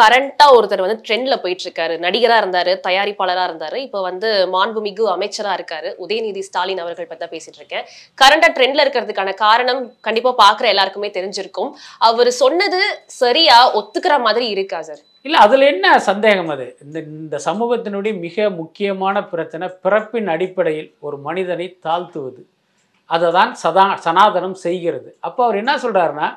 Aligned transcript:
கரண்டாக 0.00 0.56
ஒருத்தர் 0.56 0.84
வந்து 0.84 0.98
ட்ரெண்டில் 1.06 1.40
போயிட்டு 1.42 1.64
இருக்காரு 1.66 1.94
நடிகராக 2.04 2.42
இருந்தார் 2.42 2.72
தயாரிப்பாளராக 2.86 3.48
இருந்தார். 3.50 3.76
இப்போ 3.86 4.00
வந்து 4.08 4.28
மாண்புமிகு 4.54 5.04
அமைச்சராக 5.16 5.58
இருக்காரு. 5.58 5.88
உதயநிதி 6.04 6.42
ஸ்டாலின் 6.48 6.82
அவர்கள் 6.84 7.08
பற்றி 7.10 7.22
தான் 7.22 7.34
பேசிட்டு 7.34 7.60
இருக்கேன். 7.60 7.84
கரண்டாக 8.22 8.52
ட்ரெண்டில் 8.56 8.84
இருக்கிறதுக்கான 8.84 9.34
காரணம் 9.46 9.82
கண்டிப்பாக 10.08 10.36
பார்க்குற 10.42 10.68
எல்லாருக்குமே 10.74 11.10
தெரிஞ்சிருக்கும். 11.18 11.70
அவர் 12.08 12.30
சொன்னது 12.42 12.80
சரியா 13.20 13.58
ஒத்துக்கிற 13.80 14.16
மாதிரி 14.26 14.48
இருக்கா 14.56 14.80
சார் 14.90 15.02
இல்லை 15.26 15.38
அதில் 15.46 15.64
என்ன 15.72 15.86
சந்தேகம் 16.10 16.50
அது? 16.52 16.66
இந்த 16.84 16.98
இந்த 17.22 17.36
சமூகத்தினுடைய 17.46 18.12
மிக 18.26 18.46
முக்கியமான 18.60 19.16
பிரச்சனை 19.32 19.66
பிறப்பின் 19.84 20.30
அடிப்படையில் 20.34 20.88
ஒரு 21.06 21.16
மனிதனை 21.26 21.66
தாழ்த்துவது. 21.86 22.40
அதை 23.10 23.28
தான் 23.36 23.52
சதா 23.62 23.84
சனாதனம் 24.06 24.56
செய்கிறது. 24.64 25.10
அப்போ 25.28 25.40
அவர் 25.46 25.60
என்ன 25.62 25.72
சொல்கிறாருன்னா 25.84 26.28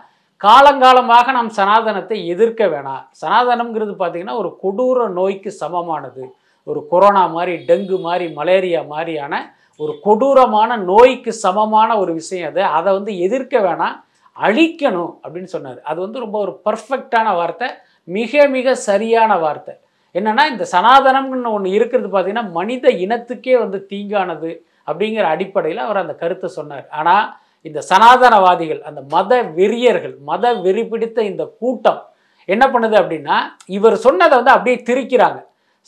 காலங்காலமாக 0.43 1.25
நாம் 1.35 1.51
சனாதனத்தை 1.57 2.17
எதிர்க்க 2.33 2.63
வேணாம். 2.73 3.03
சனாதனம்ங்கிறது 3.21 3.93
பார்த்தீங்கன்னா 3.99 4.37
ஒரு 4.41 4.49
கொடூர 4.63 5.05
நோய்க்கு 5.19 5.51
சமமானது. 5.59 6.23
ஒரு 6.67 6.79
கொரோனா 6.91 7.21
மாதிரி 7.35 7.53
டெங்கு 7.69 7.97
மாதிரி 8.07 8.25
மலேரியா 8.39 8.81
மாதிரியான 8.93 9.33
ஒரு 9.79 9.93
கொடூரமான 10.05 10.77
நோய்க்கு 10.89 11.31
சமமான 11.45 11.89
ஒரு 12.01 12.11
விஷயம் 12.19 12.49
அது. 12.51 12.61
அதை 12.77 12.89
வந்து 12.97 13.13
எதிர்க்க 13.25 13.61
வேணாம் 13.67 13.95
அழிக்கணும் 14.37 15.13
அப்படின்னு 15.23 15.49
சொன்னார். 15.55 15.79
அது 15.89 15.99
வந்து 16.05 16.19
ரொம்ப 16.25 16.37
ஒரு 16.45 16.53
பர்ஃபெக்டான 16.67 17.27
வார்த்தை 17.39 17.69
மிக 18.17 18.47
மிக 18.55 18.75
சரியான 18.89 19.31
வார்த்தை. 19.43 19.73
என்னென்னா 20.15 20.43
இந்த 20.53 20.65
சனாதனம்னு 20.73 21.53
ஒன்று 21.57 21.69
இருக்கிறது 21.77 22.09
பார்த்தீங்கன்னா 22.09 22.47
மனித 22.59 22.87
இனத்துக்கே 23.05 23.55
வந்து 23.63 23.79
தீங்கானது 23.91 24.51
அப்படிங்கிற 24.89 25.25
அடிப்படையில் 25.35 25.85
அவர் 25.85 26.03
அந்த 26.03 26.15
கருத்தை 26.23 26.49
சொன்னார். 26.57 26.85
ஆனால் 26.99 27.23
இந்த 27.67 27.79
சனாதனவாதிகள் 27.89 28.81
அந்த 28.89 29.01
மத 29.13 29.41
வெறியர்கள் 29.59 30.15
மத 30.29 30.53
வெறி 30.65 30.83
பிடித்த 30.91 31.23
இந்த 31.31 31.43
கூட்டம் 31.61 32.01
என்ன 32.49 32.63
பண்ணுது 32.73 32.95
அப்படின்னா 33.01 33.37
இவர் 33.77 33.95
சொன்னதை 34.05 34.33
வந்து 34.39 34.55
அப்படியே 34.55 34.77
திரிக்கிறாங்க. 34.89 35.39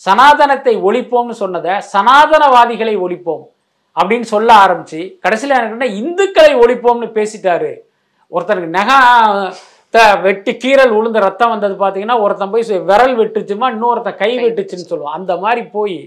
சனாதனத்தை 0.06 0.74
ஒழிப்போம்னு 0.88 1.36
சொன்னதை 1.44 1.74
சனாதனவாதிகளை 1.94 2.96
ஒழிப்போம் 3.06 3.44
அப்படின்னு 3.98 4.28
சொல்ல 4.34 4.50
ஆரம்பிச்சு 4.64 5.00
கடைசியில் 5.24 5.56
என்ன 5.60 5.88
இந்துக்களை 6.02 6.54
ஒழிப்போம்னு 6.64 7.08
பேசிட்டாரு. 7.18 7.72
ஒருத்தனுக்கு 8.36 8.76
நெகா 8.80 9.00
வெட்டி 10.26 10.54
கீரல் 10.62 10.94
உளுந்த 11.00 11.20
ரத்தம் 11.26 11.52
வந்தது 11.54 11.76
பார்த்தீங்கன்னா 11.82 12.18
ஒருத்தன் 12.24 12.54
போய் 12.54 12.66
விரல் 12.90 13.14
வெட்டுச்சுமா 13.20 13.68
இன்னொருத்தன் 13.76 14.22
கை 14.24 14.32
வெட்டுச்சுன்னு 14.46 14.90
சொல்லுவான். 14.90 15.18
அந்த 15.20 15.34
மாதிரி 15.44 15.62
போய் 15.76 15.98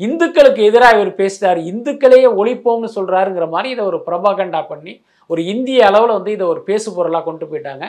இந்துக்களுக்கு 0.00 0.60
எதிராக 0.68 0.96
இவர் 0.98 1.10
பேசிட்டாரு. 1.20 1.60
இந்துக்களையே 1.72 2.28
ஒழிப்போம்னு 2.40 2.88
சொல்றாருங்கிற 2.96 3.46
மாதிரி 3.56 3.68
இதை 3.74 3.84
ஒரு 3.90 3.98
பிரபாகண்டா 4.06 4.62
பண்ணி 4.70 4.94
ஒரு 5.30 5.40
இந்திய 5.52 5.86
அளவில் 5.90 6.16
வந்து 6.18 6.32
இதை 6.36 6.46
ஒரு 6.52 6.60
பேசு 6.70 6.88
பொருளாக 6.96 7.24
கொண்டு 7.28 7.44
போயிட்டாங்க. 7.50 7.86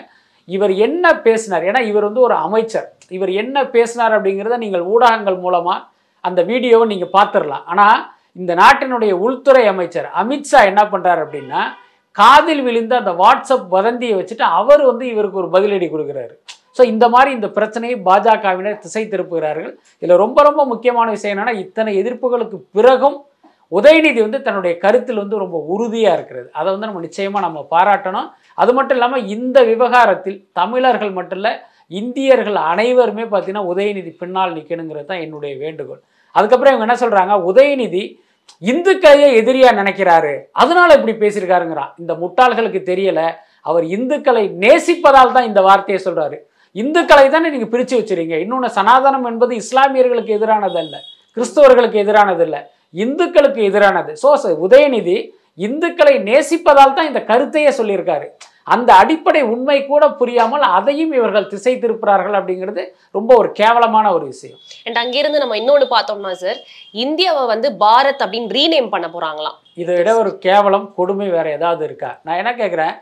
இவர் 0.55 0.73
என்ன 0.85 1.05
பேசினார்? 1.27 1.63
ஏன்னா 1.69 1.81
இவர் 1.91 2.07
வந்து 2.07 2.25
ஒரு 2.27 2.35
அமைச்சர். 2.45 2.87
இவர் 3.17 3.31
என்ன 3.41 3.65
பேசினார் 3.75 4.15
அப்படிங்கிறத 4.17 4.57
நீங்கள் 4.65 4.83
ஊடகங்கள் 4.93 5.39
மூலமாக 5.45 5.85
அந்த 6.23 6.41
வீடியோவை 6.51 6.85
நீங்கள் 6.93 7.15
பார்த்துடலாம். 7.17 7.65
ஆனால் 7.71 8.01
இந்த 8.41 8.51
நாட்டினுடைய 8.61 9.13
உள்துறை 9.25 9.63
அமைச்சர் 9.71 10.07
அமித்ஷா 10.21 10.61
என்ன 10.71 10.81
பண்ணுறாரு 10.93 11.21
அப்படின்னா 11.25 11.61
காதில் 12.15 12.61
விழுந்த 12.65 12.93
அந்த 13.01 13.11
வாட்ஸ்அப் 13.21 13.67
வதந்தியை 13.77 14.15
வச்சுட்டு 14.17 14.45
அவர் 14.59 14.81
வந்து 14.89 15.05
இவருக்கு 15.13 15.41
ஒரு 15.41 15.49
பதிலடி 15.55 15.87
கொடுக்குறாரு. 15.93 16.33
ஸோ 16.77 16.81
இந்த 16.91 17.05
மாதிரி 17.13 17.29
இந்த 17.37 17.47
பிரச்சனையை 17.57 17.95
பாஜகவினர் 18.07 18.81
திசை 18.83 19.03
திருப்புகிறார்கள். 19.11 19.73
இதில் 20.01 20.21
ரொம்ப 20.23 20.39
ரொம்ப 20.47 20.61
முக்கியமான 20.71 21.07
விஷயம் 21.15 21.33
என்னென்னா 21.33 21.55
இத்தனை 21.63 21.91
எதிர்ப்புகளுக்கு 22.01 22.57
பிறகும் 22.77 23.17
உதயநிதி 23.71 24.19
வந்து 24.25 24.39
தன்னுடைய 24.41 24.77
கருத்தில் 24.83 25.21
வந்து 25.21 25.37
ரொம்ப 25.43 25.57
உறுதியாக 25.73 26.17
இருக்கிறது. 26.17 26.47
அதை 26.59 26.67
வந்து 26.73 26.87
நம்ம 26.89 27.01
நிச்சயமாக 27.07 27.45
நம்ம 27.45 27.59
பாராட்டணும். 27.73 28.27
அது 28.61 28.73
மட்டும் 28.77 28.97
இல்லாமல் 28.97 29.25
இந்த 29.35 29.57
விவகாரத்தில் 29.71 30.39
தமிழர்கள் 30.59 31.13
மட்டும் 31.19 31.39
இல்லை 31.39 31.53
இந்தியர்கள் 32.01 32.59
அனைவருமே 32.71 33.25
பார்த்தீங்கன்னா 33.31 33.69
உதயநிதி 33.71 34.11
பின்னால் 34.21 34.55
நிற்கணுங்கிறது 34.57 35.09
தான் 35.09 35.23
என்னுடைய 35.25 35.53
வேண்டுகோள். 35.63 36.01
அதுக்கப்புறம் 36.35 36.73
இவங்க 36.73 36.87
என்ன 36.87 36.97
சொல்கிறாங்க 37.03 37.33
உதயநிதி 37.51 38.03
இந்துக்களையே 38.61 39.27
எதிரியாக 39.39 39.79
நினைக்கிறாரு. 39.81 40.33
அதனால 40.51 40.95
இப்படி 40.97 41.13
பேசியிருக்காருங்கிறான் 41.21 41.93
இந்த 42.01 42.13
முட்டாள்களுக்கு 42.21 42.81
தெரியலை. 42.91 43.27
அவர் 43.69 43.85
இந்துக்களை 43.95 44.43
நேசிப்பதால் 44.63 45.35
தான் 45.35 45.49
இந்த 45.49 45.61
வார்த்தையை 45.67 45.99
சொல்கிறாரு 46.07 46.37
இந்துக்களை 46.75 47.25
தானே 47.33 47.49
நீங்கள் 47.53 47.71
பிரிச்சு 47.73 47.95
வச்சுறீங்க 47.99 48.35
இன்னொன்று 48.43 48.69
சனாதனம் 48.77 49.27
என்பது 49.29 49.53
இஸ்லாமியர்களுக்கு 49.63 50.31
எதிரானதல்ல. 50.37 50.95
கிறிஸ்தவர்களுக்கு 51.37 51.97
எதிரானது 52.03 52.45
இந்துக்களுக்கு 53.03 53.61
எதிரானது. 53.69 54.11
ஸோ 54.23 54.29
உதயநிதி 54.65 55.17
இந்துக்களை 55.65 56.13
நேசிப்பதால் 56.29 56.97
தான் 56.97 57.09
இந்த 57.11 57.21
கருத்தையே 57.31 57.71
சொல்லியிருக்காரு. 57.79 58.27
அந்த 58.73 58.89
அடிப்படை 59.01 59.41
உண்மை 59.53 59.77
கூட 59.89 60.03
புரியாமல் 60.19 60.63
அதையும் 60.77 61.11
இவர்கள் 61.17 61.49
திசை 61.51 61.73
திருப்புறார்கள் 61.81 62.37
அப்படிங்கிறது 62.39 62.83
ரொம்ப 63.17 63.31
ஒரு 63.41 63.49
கேவலமான 63.59 64.05
ஒரு 64.17 64.25
விஷயம். 64.31 64.59
அண்ட் 64.87 64.99
அங்கிருந்து 65.01 65.41
நம்ம 65.43 65.57
இன்னொன்னு 65.61 65.87
பார்த்தோம்னா 65.93 66.31
சார் 66.43 66.59
இந்தியாவை 67.05 67.43
வந்து 67.53 67.69
பாரத் 67.83 68.23
அப்படின்னு 68.25 68.55
ரீநேம் 68.57 68.91
பண்ண 68.93 69.07
போறாங்களாம். 69.15 69.57
இதை 69.81 69.95
விட 69.97 70.09
ஒரு 70.21 70.31
கேவலம் 70.47 70.87
கொடுமை 70.99 71.27
வேற 71.37 71.47
ஏதாவது 71.57 71.83
இருக்கா? 71.89 72.11
நான் 72.25 72.41
என்ன 72.43 72.53
கேட்குறேன் 72.61 72.95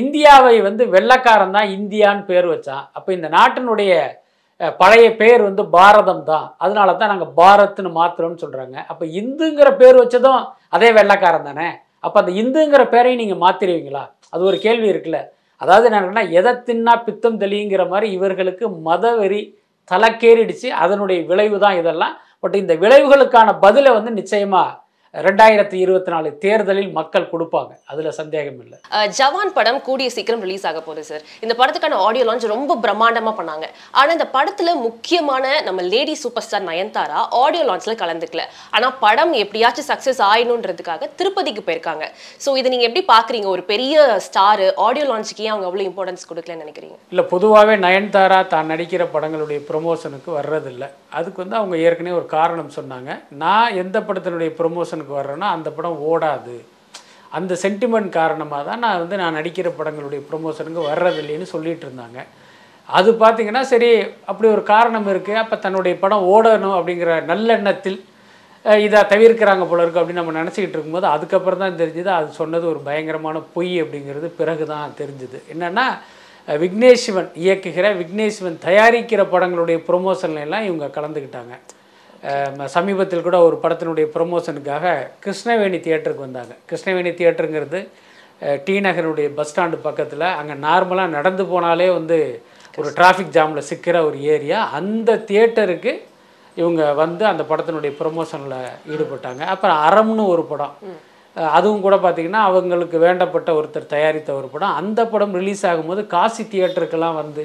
இந்தியாவை 0.00 0.56
வந்து 0.68 0.82
வெள்ளைக்காரன் 0.96 1.56
தான் 1.58 1.70
இந்தியான்னு 1.78 2.28
பேர் 2.30 2.46
வச்சான். 2.54 2.84
அப்போ 2.96 3.10
இந்த 3.18 3.28
நாட்டினுடைய 3.36 3.92
பழைய 4.80 5.06
பேர் 5.20 5.42
வந்து 5.42 5.62
பாரதம் 5.76 6.24
தான் 6.24 6.46
அதனால 6.58 6.94
தான் 7.00 7.12
நாங்கள் 7.12 7.32
பாரத்னு 7.40 7.90
மாத்திரம்னு 8.00 8.42
சொல்கிறாங்க 8.42 8.76
அப்போ 8.90 9.04
இந்துங்கிற 9.20 9.68
பேர் 9.76 10.00
வச்சதும் 10.02 10.42
அதே 10.68 10.88
வெள்ளைக்காரன் 10.92 11.48
தானே? 11.50 11.68
அப்போ 12.00 12.16
அந்த 12.20 12.32
இந்துங்கிற 12.42 12.82
பேரையும் 12.94 13.22
நீங்கள் 13.22 13.42
மாற்றிடுவீங்களா 13.44 14.02
அது 14.30 14.42
ஒரு 14.50 14.58
கேள்வி 14.58 14.88
இருக்குல்ல. 14.92 15.20
அதாவது 15.62 15.86
என்னன்னா 15.90 16.24
எதை 16.38 16.52
தின்னா 16.68 16.94
பித்தம் 17.06 17.40
தெளிங்கிற 17.40 17.82
மாதிரி 17.88 18.06
இவர்களுக்கு 18.12 18.64
மதவெறி 18.88 19.40
தலைக்கேறிடுச்சு. 19.90 20.68
அதனுடைய 20.84 21.20
விளைவு 21.30 21.58
தான் 21.58 21.78
இதெல்லாம். 21.80 22.14
பட் 22.40 22.56
இந்த 22.62 22.74
விளைவுகளுக்கான 22.74 23.58
பதிலை 23.58 23.90
வந்து 23.92 24.10
நிச்சயமாக 24.10 24.76
ரெண்டாயிரத்தி 25.26 25.76
இருபத்தி 25.82 26.10
நாலு 26.12 26.28
தேர்தலில் 26.44 26.88
மக்கள் 26.96 27.28
கொடுப்பாங்க. 27.32 27.72
அதில் 27.90 28.16
சந்தேகம் 28.16 28.56
இல்லை. 28.62 28.78
ஜவான் 29.18 29.52
படம் 29.58 29.78
கூடிய 29.88 30.08
சீக்கிரம் 30.14 30.42
ரிலீஸ் 30.44 30.64
ஆக 30.70 30.80
போகுது 30.86 31.04
சார் 31.10 31.22
இந்த 31.44 31.54
படத்துக்கான 31.58 31.98
ஆடியோ 32.06 32.24
லான்ச் 32.28 32.46
ரொம்ப 32.54 32.76
பிரம்மாண்டமா 32.84 33.32
பண்ணாங்க. 33.40 33.66
ஆனா 33.98 34.10
இந்த 34.16 34.26
படத்துல 34.36 34.72
முக்கியமான 34.86 35.52
நம்ம 35.66 35.82
lady 35.92 36.14
super 36.22 36.44
star 36.46 36.66
Nayanthara 36.70 37.20
audio 37.42 37.66
லான்ச்ல 37.68 37.94
கலந்துக்கல. 38.02 38.44
ஆனா 38.76 38.88
படம் 39.04 39.34
எப்படியாச்சும் 39.42 39.88
சக்சஸ் 39.92 40.20
ஆயிடணுன்றதுக்காக 40.30 41.10
திருப்பதிக்கு 41.20 41.64
போயிருக்காங்க. 41.68 42.08
சோ 42.46 42.56
இதை 42.62 42.72
நீங்க 42.74 42.88
எப்படி 42.88 43.04
பாக்குறீங்க? 43.14 43.48
ஒரு 43.54 43.64
பெரிய 43.72 44.18
ஸ்டார் 44.26 44.64
ஆடியோ 44.88 45.06
லான்ச்சுக்கு 45.12 45.46
அவங்க 45.52 45.68
அவ்வளவு 45.70 45.88
இம்பார்ட்டன்ஸ் 45.90 46.28
கொடுக்கலன்னு 46.32 46.64
நினைக்கிறீங்க? 46.66 46.98
இல்லை 47.14 47.26
பொதுவாகவே 47.34 47.76
நயன்தாரா 47.86 48.40
தான் 48.56 48.70
நடிக்கிற 48.74 49.02
படங்களுடைய 49.14 49.60
ப்ரொமோஷனுக்கு 49.70 50.30
வர்றதில்லை. 50.40 50.90
அதுக்கு 51.18 51.38
வந்து 51.42 51.56
அவங்க 51.58 51.76
ஏற்கனவே 51.86 52.18
ஒரு 52.20 52.28
காரணம் 52.36 52.76
சொன்னாங்க. 52.76 53.10
நான் 53.42 53.76
எந்த 53.82 53.96
படத்தினுடைய 54.06 54.50
படங்களுக்கு 55.04 55.20
வர்றேன்னா 55.20 55.48
அந்த 55.56 55.68
படம் 55.76 56.00
ஓடாது. 56.10 56.56
அந்த 57.36 57.52
சென்டிமெண்ட் 57.64 58.10
காரணமாக 58.20 58.62
தான் 58.68 58.82
நான் 58.84 59.00
வந்து 59.02 59.16
நான் 59.22 59.36
நடிக்கிற 59.38 59.68
படங்களுடைய 59.78 60.20
ப்ரொமோஷனுக்கு 60.30 60.82
வர்றதில்லைன்னு 60.90 61.46
சொல்லிட்டு 61.54 61.84
இருந்தாங்க. 61.88 62.18
அது 62.88 63.10
பார்த்தீங்கன்னா 63.22 63.62
சரி 63.72 63.90
அப்படி 64.30 64.46
ஒரு 64.56 64.62
காரணம் 64.72 65.08
இருக்குது 65.12 65.40
அப்போ 65.42 65.56
தன்னுடைய 65.64 65.94
படம் 66.02 66.26
ஓடணும் 66.34 66.76
அப்படிங்கிற 66.78 67.12
நல்லெண்ணத்தில் 67.30 67.98
இதை 68.86 69.00
தவிர்க்கிறாங்க 69.12 69.64
போல 69.70 69.82
இருக்குது 69.84 70.02
அப்படின்னு 70.02 70.22
நம்ம 70.22 70.34
நினச்சிக்கிட்டு 70.40 70.76
இருக்கும்போது 70.76 71.06
அதுக்கப்புறம் 71.14 71.62
தான் 71.62 71.80
தெரிஞ்சுது 71.80 72.10
அது 72.18 72.28
சொன்னது 72.40 72.64
ஒரு 72.72 72.80
பயங்கரமான 72.88 73.42
பொய் 73.56 73.72
அப்படிங்கிறது 73.82 74.28
பிறகு 74.40 74.64
தான் 74.72 74.94
தெரிஞ்சுது. 75.00 75.38
என்னென்னா 75.54 75.86
விக்னேஷ்வன் 76.48 77.30
இயக்குகிற 77.44 77.86
விக்னேஷ்வன் 78.00 78.56
தயாரிக்கிற 78.68 79.22
படங்களுடைய 79.34 79.78
ப்ரொமோஷன்லாம் 79.88 80.66
இவங்க 80.68 80.86
கலந்துக்கிட்டாங்க. 80.96 81.54
சமீபத்தில் 82.74 83.26
கூட 83.26 83.38
ஒரு 83.46 83.56
படத்தினுடைய 83.62 84.06
ப்ரொமோஷனுக்காக 84.14 84.94
கிருஷ்ணவேணி 85.24 85.78
தியேட்டருக்கு 85.86 86.26
வந்தாங்க. 86.26 86.54
கிருஷ்ணவேணி 86.70 87.12
தியேட்டருங்கிறது 87.18 87.80
டி 88.66 88.74
நகருடைய 88.86 89.28
பஸ் 89.38 89.50
ஸ்டாண்டு 89.50 89.76
பக்கத்தில் 89.86 90.26
அங்கே 90.38 90.54
நார்மலாக 90.66 91.14
நடந்து 91.16 91.44
போனாலே 91.52 91.88
வந்து 91.98 92.18
ஒரு 92.80 92.88
டிராஃபிக் 92.98 93.34
ஜாமில் 93.36 93.68
சிக்கிற 93.70 93.96
ஒரு 94.08 94.18
ஏரியா 94.34 94.60
அந்த 94.78 95.10
தியேட்டருக்கு 95.28 95.92
இவங்க 96.60 96.82
வந்து 97.02 97.24
அந்த 97.32 97.42
படத்தினுடைய 97.50 97.92
ப்ரொமோஷனில் 98.00 98.58
ஈடுபட்டாங்க. 98.92 99.42
அப்புறம் 99.54 99.78
அறம்னு 99.88 100.24
ஒரு 100.34 100.44
படம். 100.52 100.74
அதுவும் 101.58 101.84
கூட 101.84 101.96
பார்த்தீங்கன்னா 102.02 102.42
அவங்களுக்கு 102.48 102.96
வேண்டப்பட்ட 103.04 103.50
ஒருத்தர் 103.58 103.92
தயாரித்த 103.94 104.30
ஒரு 104.40 104.48
படம். 104.54 104.74
அந்த 104.80 105.00
படம் 105.12 105.34
ரிலீஸ் 105.40 105.62
ஆகும்போது 105.70 106.02
காசி 106.14 106.42
தியேட்டருக்கெல்லாம் 106.52 107.20
வந்து 107.22 107.44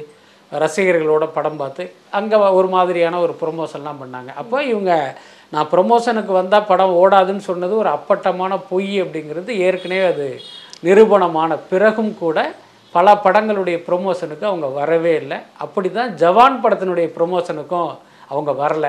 ரசிகர்களோட 0.52 1.26
படம் 1.38 1.60
பார்த்து 1.62 1.84
அங்கே 2.20 2.38
ஒரு 2.60 2.70
மாதிரியான 2.76 3.20
ஒரு 3.26 3.34
ப்ரொமோஷன்லாம் 3.42 4.02
பண்ணாங்க. 4.04 4.32
அப்போ 4.42 4.58
இவங்க 4.72 4.94
நான் 5.54 5.70
ப்ரொமோஷனுக்கு 5.74 6.34
வந்தால் 6.40 6.68
படம் 6.72 6.96
ஓடாதுன்னு 7.02 7.44
சொன்னது 7.50 7.74
ஒரு 7.84 7.90
அப்பட்டமான 7.98 8.54
பொய் 8.72 8.92
அப்படிங்கிறது 9.04 9.52
ஏற்கனவே 9.68 10.04
அது 10.14 10.28
நிரூபணமான 10.88 11.52
பிறகும் 11.72 12.12
கூட 12.24 12.40
பல 12.96 13.08
படங்களுடைய 13.26 13.78
ப்ரொமோஷனுக்கு 13.88 14.46
அவங்க 14.52 14.68
வரவே 14.80 15.14
இல்லை. 15.22 15.38
அப்படி 15.66 15.90
தான் 15.98 16.14
ஜவான் 16.22 16.62
படத்தினுடைய 16.64 17.08
ப்ரொமோஷனுக்கும் 17.18 17.90
அவங்க 18.34 18.52
வரல. 18.64 18.88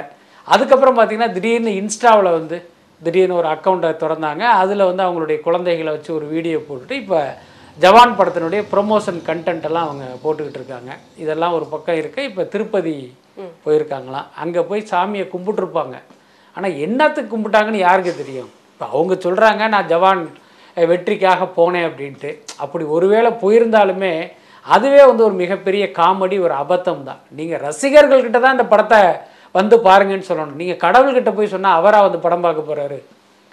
அதுக்கப்புறம் 0.49 0.97
பார்த்திங்கன்னா 0.99 1.35
திடீர்னு 1.37 1.73
இன்ஸ்டாவில் 1.81 2.37
வந்து 2.39 2.57
திடீர்னு 3.03 3.39
ஒரு 3.41 3.49
அக்கௌண்ட்டை 3.55 3.91
திறந்தாங்க. 4.03 4.45
அதில் 4.63 4.89
வந்து 4.89 5.05
அவங்களுடைய 5.07 5.39
குழந்தைகளை 5.47 5.91
வச்சு 5.97 6.11
ஒரு 6.19 6.27
வீடியோ 6.35 6.59
போட்டுட்டு 6.69 6.97
இப்போ 7.03 7.21
ஜவான் 7.83 8.13
படத்தினுடைய 8.19 8.61
ப்ரொமோஷன் 8.71 9.19
கண்டென்ட் 9.27 9.67
எல்லாம் 9.69 9.87
அவங்க 9.89 10.05
போட்டுக்கிட்டு 10.23 10.59
இருக்காங்க. 10.61 10.91
இதெல்லாம் 11.23 11.55
ஒரு 11.59 11.67
பக்கம் 11.73 11.99
இருக்கு. 12.01 12.21
இப்போ 12.29 12.43
திருப்பதி 12.55 12.95
போயிருக்காங்களாம். 13.65 14.27
அங்கே 14.43 14.63
போய் 14.71 14.89
சாமியை 14.93 15.27
கும்பிட்டுருப்பாங்க. 15.35 15.97
ஆனால் 16.57 16.77
என்னத்துக்கு 16.87 17.33
கும்பிட்டாங்கன்னு 17.35 17.85
யாருக்கு 17.87 18.13
தெரியும்? 18.23 18.51
இப்போ 18.73 18.87
அவங்க 18.95 19.15
சொல்கிறாங்க 19.27 19.69
நான் 19.75 19.91
ஜவான் 19.93 20.23
வெற்றிக்காக 20.91 21.47
போனேன் 21.59 21.87
அப்படின்ட்டு. 21.89 22.31
அப்படி 22.65 22.85
ஒருவேளை 22.97 23.31
போயிருந்தாலுமே 23.45 24.13
அதுவே 24.67 25.03
வந்து 25.11 25.23
ஒரு 25.29 25.37
மிகப்பெரிய 25.43 25.85
காமெடி 26.01 26.37
ஒரு 26.47 26.55
அபத்தம் 26.63 27.07
தான். 27.09 27.21
நீங்கள் 27.39 27.63
ரசிகர்கள்கிட்ட 27.69 28.41
தான் 28.45 28.57
இந்த 28.57 28.67
படத்தை 28.73 29.01
வந்து 29.59 29.77
பாருங்கன்னு 29.87 30.29
சொல்லணும். 30.31 30.59
நீங்கள் 30.63 30.83
கடவுள்கிட்ட 30.85 31.33
போய் 31.39 31.55
சொன்னால் 31.55 31.79
அவராக 31.81 32.07
வந்து 32.09 32.25
படம் 32.27 32.45
பார்க்க 32.47 32.71
போகிறாரு 32.71 32.99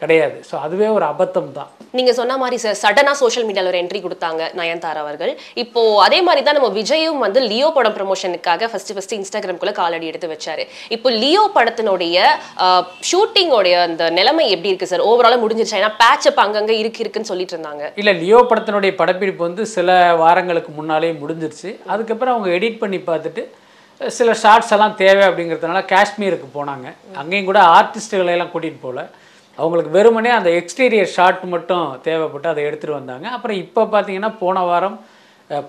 கிடையாது. 0.01 0.37
ஸோ 0.49 0.55
அதுவே 0.65 0.87
ஒரு 0.95 1.05
அபத்தம் 1.13 1.51
தான். 1.57 1.69
நீங்க 1.97 2.11
சொன்ன 2.17 2.37
மாதிரி 2.41 2.57
சார் 2.63 2.77
சடனா 2.81 3.13
சோஷியல் 3.21 3.45
மீடியால 3.49 3.69
ஒரு 3.71 3.79
என்ட்ரி 3.81 3.99
கொடுத்தாங்க 4.05 4.41
நயன்தாரா 4.59 5.01
அவர்கள். 5.03 5.31
இப்போ 5.63 5.81
அதே 6.05 6.19
மாதிரி 6.27 6.41
தான் 6.47 6.57
நம்ம 6.57 6.69
விஜயும் 6.79 7.23
வந்து 7.25 7.39
லியோ 7.51 7.69
படம் 7.77 7.95
ப்ரமோஷனுக்காக 7.97 8.69
ஃபர்ஸ்ட் 8.71 8.93
ஃபர்ஸ்ட் 8.95 9.15
இன்ஸ்டாகிராம்குள்ள 9.17 9.73
காலடி 9.81 10.07
எடுத்து 10.11 10.31
வச்சாரு. 10.33 10.63
இப்போ 10.97 11.11
லியோ 11.23 11.43
படத்தினுடைய 11.57 12.17
ஷூட்டிங்கோடைய 13.11 13.75
அந்த 13.87 14.09
நிலைமை 14.19 14.45
எப்படி 14.55 14.71
இருக்கு 14.71 14.91
சார்? 14.93 15.05
ஓவராலா 15.09 15.39
முடிஞ்சிருச்சா? 15.45 15.81
ஏன்னா 15.81 15.93
பேட்ச் 16.03 16.29
அப் 16.31 16.43
அங்கங்க 16.45 16.75
இருக்கு 16.81 17.03
இருக்குன்னு 17.03 17.31
சொல்லிட்டு 17.33 17.55
இருந்தாங்க. 17.57 17.85
இல்லை 18.01 18.15
லியோ 18.23 18.41
படத்தினுடைய 18.51 18.93
படப்பிடிப்பு 19.01 19.43
வந்து 19.49 19.65
சில 19.75 19.99
வாரங்களுக்கு 20.23 20.73
முன்னாலே 20.79 21.13
முடிஞ்சிருச்சு. 21.21 21.71
அதுக்கப்புறம் 21.93 22.35
அவங்க 22.35 22.51
எடிட் 22.59 22.81
பண்ணி 22.83 22.99
பார்த்துட்டு 23.11 23.43
சில 24.01 24.31
ஷார்ட்ஸ் 24.41 24.73
எல்லாம் 24.75 24.97
தேவை 25.03 25.23
அப்படிங்கிறதுனால 25.27 25.79
காஷ்மீருக்கு 25.93 26.47
போனாங்க. 26.57 26.87
அங்கேயும் 27.21 27.47
கூட 27.49 27.61
ஆர்டிஸ்ட்டுகளை 27.77 28.33
எல்லாம் 28.35 28.51
கூட்டிகிட்டு 28.51 28.83
போகல 28.83 29.03
அவங்களுக்கு 29.61 29.91
வெறுமனே 29.97 30.31
அந்த 30.37 30.49
எக்ஸ்டீரியர் 30.59 31.13
ஷாட் 31.17 31.43
மட்டும் 31.53 31.87
தேவைப்பட்டு 32.07 32.49
அதை 32.53 32.63
எடுத்துகிட்டு 32.69 32.99
வந்தாங்க. 32.99 33.27
அப்புறம் 33.37 33.59
இப்போ 33.65 33.83
பார்த்தீங்கன்னா 33.93 34.31
போன 34.43 34.63
வாரம் 34.69 34.97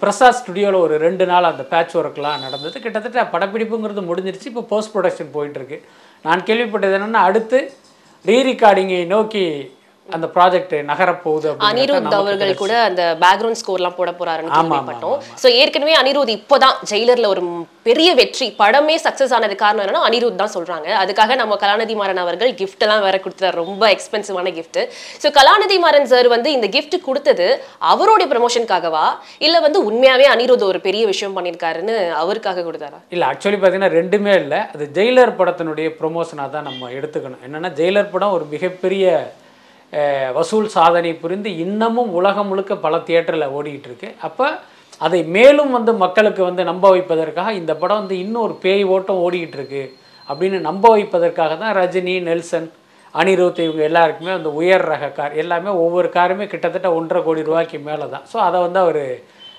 பிரசாத் 0.01 0.39
ஸ்டுடியோவில் 0.39 0.85
ஒரு 0.85 0.95
ரெண்டு 1.07 1.25
நாள் 1.31 1.51
அந்த 1.51 1.65
பேட்ச் 1.73 1.97
ஒர்க்லாம் 2.01 2.45
நடந்தது. 2.47 2.77
கிட்டத்தட்ட 2.85 3.25
படப்பிடிப்புங்கிறது 3.35 4.03
முடிஞ்சிருச்சு. 4.11 4.49
இப்போ 4.53 4.65
போஸ்ட் 4.73 4.93
ப்ரொடக்ஷன் 4.95 5.35
போயிட்டுருக்கு 5.37 5.79
நான் 6.27 6.47
கேள்விப்பட்டது 6.49 6.97
என்னென்னா 6.99 7.23
அடுத்து 7.31 7.59
ரீ 8.29 8.39
ரெக்கார்டிங்கை 8.51 9.03
நோக்கி 9.15 9.45
அந்த 10.17 10.27
ப்ராஜெக்ட் 10.35 10.75
நகரப்போகுது 10.91 11.49
அனிருத் 11.69 12.15
அவர்கள் 12.19 12.53
கூட 12.61 12.75
அந்த 12.89 13.03
பேக்ரவுண்ட் 13.23 13.59
ஸ்கோர்லாம் 13.61 13.97
போட 13.99 14.11
போறாருன்னு 14.19 14.53
கேள்விப்பட்டோம். 14.57 15.17
ஸோ 15.43 15.49
ஏற்கனவே 15.63 15.95
அனிருத் 16.01 16.33
இப்போதான் 16.37 16.77
ஜெயிலர்ல 16.91 17.29
ஒரு 17.33 17.43
பெரிய 17.89 18.09
வெற்றி 18.21 18.47
படமே 18.61 18.95
சக்சஸ் 19.05 19.35
ஆனது 19.37 19.55
காரணம் 19.63 19.83
என்னன்னா 19.85 20.03
அனிருத் 20.09 20.41
தான் 20.43 20.53
சொல்றாங்க. 20.55 20.89
அதுக்காக 21.03 21.37
நம்ம 21.41 21.57
கலாநிதி 21.63 21.95
மாறன் 22.01 22.23
அவர்கள் 22.25 22.53
gift 22.61 22.83
எல்லாம் 22.87 23.05
வேற 23.07 23.17
கொடுத்தாரு 23.25 23.55
ரொம்ப 23.63 23.85
எக்ஸ்பென்சிவான 23.95 24.53
gift. 24.59 24.79
So 25.23 25.31
Kalanithi 25.39 25.77
Maran 25.85 26.09
sir 26.13 26.29
வந்து 26.37 26.49
இந்த 26.57 26.69
gift 26.77 26.95
கொடுத்தது 27.09 27.49
அவருடைய 27.93 28.29
ப்ரமோஷனுக்காகவா 28.33 29.07
இல்ல 29.47 29.57
வந்து 29.67 29.81
உண்மையாவே 29.91 30.29
அனிருத் 30.35 30.69
ஒரு 30.71 30.81
பெரிய 30.87 31.03
விஷயம் 31.13 31.37
பண்ணியிருக்காருன்னு 31.39 31.97
அவருக்காக 32.23 32.65
கொடுத்தாரா? 32.69 33.01
இல்லை 33.17 33.27
ஆக்சுவலி 33.33 33.59
பார்த்தீங்கன்னா 33.61 33.97
ரெண்டுமே 34.01 34.35
இல்லை. 34.43 34.61
அது 34.77 34.87
ஜெயிலர் 34.99 35.37
படத்தினுடைய 35.41 35.91
ப்ரொமோஷனாக 36.01 36.51
தான் 36.57 36.67
நம்ம 36.71 36.91
எடுத்துக்கணும். 37.01 37.43
என்னென்னா 37.49 37.73
ஜெயிலர் 37.83 38.13
படம் 38.15 38.37
ஒரு 38.39 38.47
மிகப்பெரிய 38.55 39.05
வசூல் 40.37 40.67
சாதனை 40.69 41.13
புரிந்து 41.15 41.51
இன்னமும் 41.59 42.11
உலகம் 42.13 42.51
முழுக்க 42.51 42.73
பல 42.77 42.97
தியேட்டரில் 42.99 43.53
ஓடிக்கிட்டு 43.53 43.89
இருக்கு 43.91 44.09
அப்போ 44.23 44.47
அதை 45.01 45.21
மேலும் 45.37 45.71
வந்து 45.71 45.93
மக்களுக்கு 46.03 46.43
வந்து 46.45 46.63
நம்ப 46.65 46.87
வைப்பதற்காக 46.91 47.53
இந்த 47.53 47.73
படம் 47.75 48.01
வந்து 48.03 48.17
இன்னும் 48.19 48.45
ஒரு 48.47 48.55
பேய் 48.65 48.85
ஓட்டம் 48.95 49.23
ஓடிக்கிட்டு 49.27 49.59
இருக்கு 49.61 49.83
அப்படின்னு 50.29 50.59
நம்ப 50.61 50.85
வைப்பதற்காக 50.89 51.53
தான் 51.57 51.75
ரஜினி 51.75 52.15
நெல்சன் 52.21 52.69
அனிருத் 53.15 53.61
இவங்க 53.67 53.83
எல்லாருக்குமே 53.91 54.33
அந்த 54.37 54.49
உயர் 54.61 54.85
ரக 54.93 55.05
கார் 55.09 55.39
எல்லாமே 55.43 55.71
ஒவ்வொரு 55.85 56.09
காருமே 56.17 56.47
கிட்டத்தட்ட 56.47 56.89
ஒன்றரை 56.93 57.21
கோடி 57.23 57.43
ரூபாய்க்கு 57.49 57.79
மேலே 57.89 58.07
தான். 58.15 58.25
ஸோ 58.33 58.37
அதை 58.47 58.59
வந்து 58.61 58.79
அவர் 58.79 59.03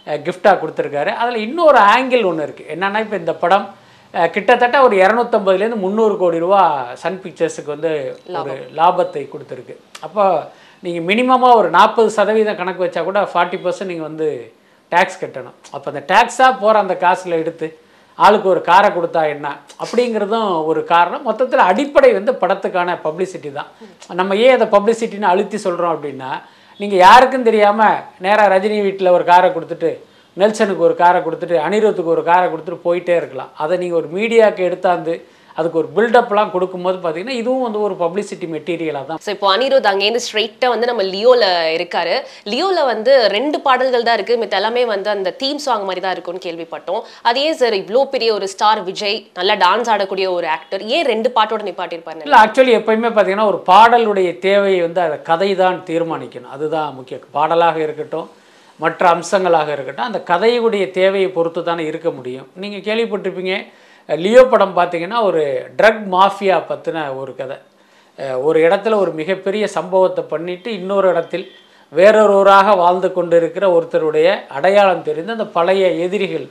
கிஃப்டாக 0.07 0.55
கொடுத்துருக்காரு. 0.61 1.11
அதில் 1.21 1.43
இன்னொரு 1.47 1.79
ஆங்கிள் 1.93 2.27
ஒன்று 2.29 2.45
இருக்குது 2.47 2.69
என்னென்னா 2.75 2.99
இப்போ 3.05 3.17
இந்த 3.17 3.33
படம் 3.43 3.65
கிட்டத்தட்ட 4.13 4.77
ஒரு 4.85 4.95
இரநூத்தம்பதுலேருந்து 5.03 5.83
முந்நூறு 5.83 6.15
கோடி 6.21 6.37
ரூபா 6.45 6.61
சன் 7.01 7.19
பிக்சர்ஸுக்கு 7.23 7.71
வந்து 7.75 7.91
ஒரு 8.41 8.53
லாபத்தை 8.79 9.23
கொடுத்துருக்கு. 9.33 9.75
அப்போ 10.05 10.23
நீங்கள் 10.85 11.05
மினிமமாக 11.09 11.59
ஒரு 11.59 11.69
நாற்பது 11.77 12.09
சதவீதம் 12.17 12.59
கணக்கு 12.61 12.83
வச்சா 12.85 13.01
கூட 13.09 13.21
ஃபார்ட்டி 13.31 13.59
பர்சன்ட் 13.63 13.91
நீங்கள் 13.91 14.09
வந்து 14.09 14.27
டேக்ஸ் 14.91 15.21
கட்டணும். 15.23 15.57
அப்போ 15.75 15.87
அந்த 15.91 16.01
டேக்ஸாக 16.11 16.51
போகிற 16.63 16.75
அந்த 16.85 16.95
காசில் 17.05 17.39
எடுத்து 17.43 17.67
ஆளுக்கு 18.25 18.47
ஒரு 18.53 18.61
காரை 18.69 18.89
கொடுத்தா 18.95 19.21
என்ன? 19.33 19.47
அப்படிங்கிறதும் 19.83 20.49
ஒரு 20.69 20.81
காரணம். 20.93 21.25
மொத்தத்தில் 21.29 21.67
அடிப்படை 21.71 22.09
வந்து 22.17 22.31
படத்துக்கான 22.41 22.95
பப்ளிசிட்டி 23.05 23.49
தான். 23.59 23.69
நம்ம 24.19 24.35
ஏன் 24.45 24.55
அதை 24.57 24.67
பப்ளிசிட்டின்னு 24.75 25.31
அழுத்தி 25.33 25.57
சொல்கிறோம் 25.65 25.93
அப்படின்னா 25.95 26.31
நீங்கள் 26.81 27.03
யாருக்கும் 27.07 27.47
தெரியாமல் 27.49 28.01
நேராக 28.25 28.51
ரஜினி 28.55 28.79
வீட்டில் 28.87 29.15
ஒரு 29.17 29.25
காரை 29.31 29.49
கொடுத்துட்டு 29.51 29.91
நெல்சனுக்கு 30.43 30.87
ஒரு 30.89 30.95
காரை 31.03 31.21
கொடுத்துட்டு 31.25 31.57
அனிருத்துக்கு 31.65 32.15
ஒரு 32.17 32.23
காரை 32.31 32.47
கொடுத்துட்டு 32.53 32.85
போயிட்டே 32.87 33.17
இருக்கலாம். 33.19 33.51
அதை 33.65 33.75
நீங்கள் 33.83 34.01
ஒரு 34.03 34.09
மீடியாவுக்கு 34.15 34.69
எடுத்தாந்து 34.69 35.15
அதுக்கு 35.59 35.79
ஒரு 35.79 35.89
பில்டப்லாம் 35.95 36.51
கொடுக்கும்போது 36.53 36.97
பார்த்தீங்கன்னா 37.03 37.37
இதுவும் 37.39 37.63
வந்து 37.65 37.79
ஒரு 37.85 37.95
பப்ளிசிட்டி 38.01 38.47
மெட்டீரியலாக 38.53 39.05
தான். 39.07 39.19
ஸோ 39.25 39.29
இப்போ 39.35 39.47
அனிருத் 39.53 39.89
அங்கேருந்து 39.91 40.21
ஸ்ட்ரைட்டாக 40.25 40.71
வந்து 40.73 40.89
நம்ம 40.89 41.03
லியோல 41.13 41.43
இருக்காரு. 41.77 42.13
லியோல 42.51 42.85
வந்து 42.91 43.11
ரெண்டு 43.35 43.57
பாடல்கள் 43.65 44.05
தான் 44.07 44.17
இருக்கு. 44.19 44.37
மித்த 44.43 44.59
எல்லாமே 44.61 44.83
வந்து 44.93 45.09
அந்த 45.15 45.33
தீம் 45.41 45.61
சாங் 45.65 45.85
மாதிரி 45.89 46.03
தான் 46.05 46.15
இருக்கும்னு 46.15 46.45
கேள்விப்பட்டோம். 46.45 47.01
அது 47.31 47.43
சார் 47.61 47.77
இவ்வளோ 47.81 48.03
பெரிய 48.15 48.31
ஒரு 48.37 48.47
ஸ்டார் 48.53 48.83
விஜய் 48.89 49.19
நல்லா 49.39 49.57
டான்ஸ் 49.65 49.91
ஆடக்கூடிய 49.95 50.29
ஒரு 50.37 50.49
ஆக்டர் 50.57 50.85
ஏன் 50.95 51.07
ரெண்டு 51.13 51.31
பாட்டோட 51.37 51.69
நிப்பாட்டியிருப்பாரு 51.69 52.25
இல்லை 52.29 52.41
ஆக்சுவலி 52.45 52.75
எப்பயுமே 52.79 53.11
பார்த்தீங்கன்னா 53.11 53.51
ஒரு 53.53 53.61
பாடலுடைய 53.71 54.31
தேவையை 54.47 54.81
வந்து 54.87 55.01
அதை 55.07 55.19
கதை 55.31 55.51
தான் 55.63 55.85
தீர்மானிக்கணும். 55.91 56.53
அதுதான் 56.57 56.95
முக்கியம். 56.99 57.31
பாடலாக 57.39 57.79
இருக்கட்டும் 57.87 58.29
மற்ற 58.83 59.03
அம்சங்களாக 59.15 59.69
இருக்கட்டும் 59.75 60.09
அந்த 60.09 60.19
கதையுடைய 60.31 60.83
தேவையை 60.99 61.29
பொறுத்து 61.37 61.61
தானே 61.69 61.83
இருக்க 61.91 62.09
முடியும். 62.17 62.47
நீங்கள் 62.63 62.85
கேள்விப்பட்டிருப்பீங்க 62.87 63.55
லியோ 64.09 64.43
படம் 64.51 64.77
பார்த்தீங்கன்னா 64.77 65.19
ஒரு 65.29 65.41
ட்ரக் 65.79 66.03
மாஃபியா 66.13 66.57
பற்றின 66.69 67.07
ஒரு 67.21 67.31
கதை. 67.39 67.57
ஒரு 68.47 68.57
இடத்துல 68.67 68.97
ஒரு 69.03 69.11
மிகப்பெரிய 69.19 69.63
சம்பவத்தை 69.75 70.23
பண்ணிவிட்டு 70.31 70.69
இன்னொரு 70.79 71.07
இடத்தில் 71.13 71.45
வேறொருவராக 71.93 72.73
வாழ்ந்து 72.83 73.09
கொண்டு 73.17 73.35
இருக்கிற 73.41 73.65
ஒருத்தருடைய 73.75 74.29
அடையாளம் 74.57 75.05
தெரிந்து 75.09 75.35
அந்த 75.35 75.47
பழைய 75.57 75.85
எதிரிகள் 76.05 76.47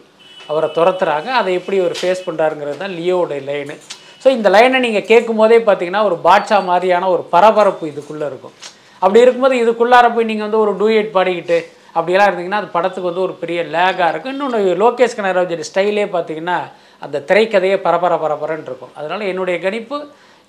அவரை 0.50 0.68
துரத்துறாங்க. 0.76 1.28
அதை 1.40 1.50
எப்படி 1.58 1.76
அவர் 1.82 1.94
ஃபேஸ் 2.00 2.26
பண்ணுறாருங்கிறது 2.26 2.82
தான் 2.82 2.94
லியோவுடைய 2.98 3.40
லைனு 3.48 3.74
ஸோ 4.22 4.28
இந்த 4.36 4.48
லைனை 4.54 4.78
நீங்கள் 4.84 5.08
கேட்கும் 5.10 5.40
போதே 5.40 5.58
பார்த்தீங்கன்னா 5.66 6.02
ஒரு 6.08 6.16
பாட்ஷா 6.26 6.58
மாதிரியான 6.70 7.08
ஒரு 7.14 7.22
பரபரப்பு 7.34 7.84
இதுக்குள்ளே 7.92 8.26
இருக்கும். 8.30 8.54
அப்படி 9.02 9.22
இருக்கும்போது 9.24 9.56
இதுக்குள்ளார 9.64 10.06
போய் 10.14 10.30
நீங்கள் 10.30 10.46
வந்து 10.46 10.62
ஒரு 10.64 10.72
டூயட் 10.80 11.10
பாடிக்கிட்டு 11.16 11.58
அப்படியெல்லாம் 11.98 12.30
இருந்தீங்கன்னா 12.30 12.60
அது 12.62 12.74
படத்துக்கு 12.76 13.10
வந்து 13.10 13.24
ஒரு 13.26 13.34
பெரிய 13.42 13.62
லேகாக 13.76 14.10
இருக்கும். 14.12 14.34
இன்னொன்று 14.36 14.60
லோகேஷ் 14.82 15.16
கனராஜோட 15.18 15.66
ஸ்டைலே 15.70 16.06
பார்த்தீங்கன்னா 16.16 16.58
அந்த 17.04 17.22
திரைக்கதையே 17.30 17.76
பரபர 17.86 18.14
பரபரன்னு 18.24 18.68
இருக்கும் 18.70 18.94
அதனால் 18.98 19.28
என்னுடைய 19.32 19.56
கணிப்பு 19.66 19.98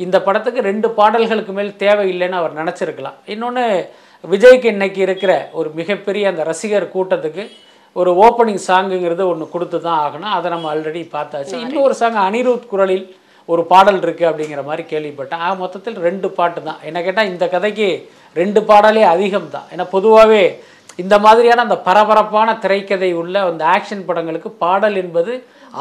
இந்த 0.06 0.18
படத்துக்கு 0.28 0.62
ரெண்டு 0.72 0.88
பாடல்களுக்கு 0.98 1.54
மேல் 1.58 1.72
தேவையில்லைன்னு 1.84 2.38
அவர் 2.42 2.60
நினச்சிருக்கலாம். 2.60 3.18
இன்னொன்று 3.34 3.66
விஜய்க்கு 4.24 4.68
இன்னைக்கு 4.76 5.02
இருக்கிற 5.08 5.34
ஒரு 5.60 5.70
மிகப்பெரிய 5.80 6.24
அந்த 6.32 6.44
ரசிகர் 6.52 6.94
கூட்டத்துக்கு 6.96 7.44
ஒரு 7.96 8.12
ஓப்பனிங் 8.26 8.62
சாங்குங்கிறது 8.68 9.24
ஒன்று 9.32 9.46
கொடுத்து 9.54 9.78
தான் 9.86 10.00
ஆகணும். 10.06 10.34
அதை 10.38 10.48
நம்ம 10.54 10.68
ஆல்ரெடி 10.72 11.02
பார்த்தாச்சு. 11.16 11.56
இன்னொரு 11.66 11.96
சாங் 12.02 12.20
அனிருத் 12.26 12.70
குரலில் 12.72 13.06
ஒரு 13.50 13.62
பாடல் 13.72 14.02
இருக்குது 14.06 14.30
அப்படிங்கிற 14.30 14.64
மாதிரி 14.70 14.84
கேள்விப்பட்டேன். 14.92 15.44
ஆக 15.46 15.54
மொத்தத்தில் 15.62 15.98
ரெண்டு 16.08 16.28
பாட்டு 16.38 16.60
தான். 16.68 16.82
என்ன 16.90 17.00
கேட்டால் 17.06 17.32
இந்த 17.34 17.46
கதைக்கு 17.56 17.88
ரெண்டு 18.42 18.62
பாடலே 18.70 19.04
அதிகம் 19.14 19.50
தான் 19.56 19.70
ஏன்னா 19.74 19.86
பொதுவாகவே 19.96 20.44
இந்த 21.04 21.16
மாதிரியான 21.26 21.64
அந்த 21.66 21.78
பரபரப்பான 21.88 22.50
திரைக்கதை 22.64 23.10
உள்ள 23.22 23.36
அந்த 23.50 23.64
ஆக்ஷன் 23.76 24.08
படங்களுக்கு 24.08 24.50
பாடல் 24.64 24.98
என்பது 25.04 25.34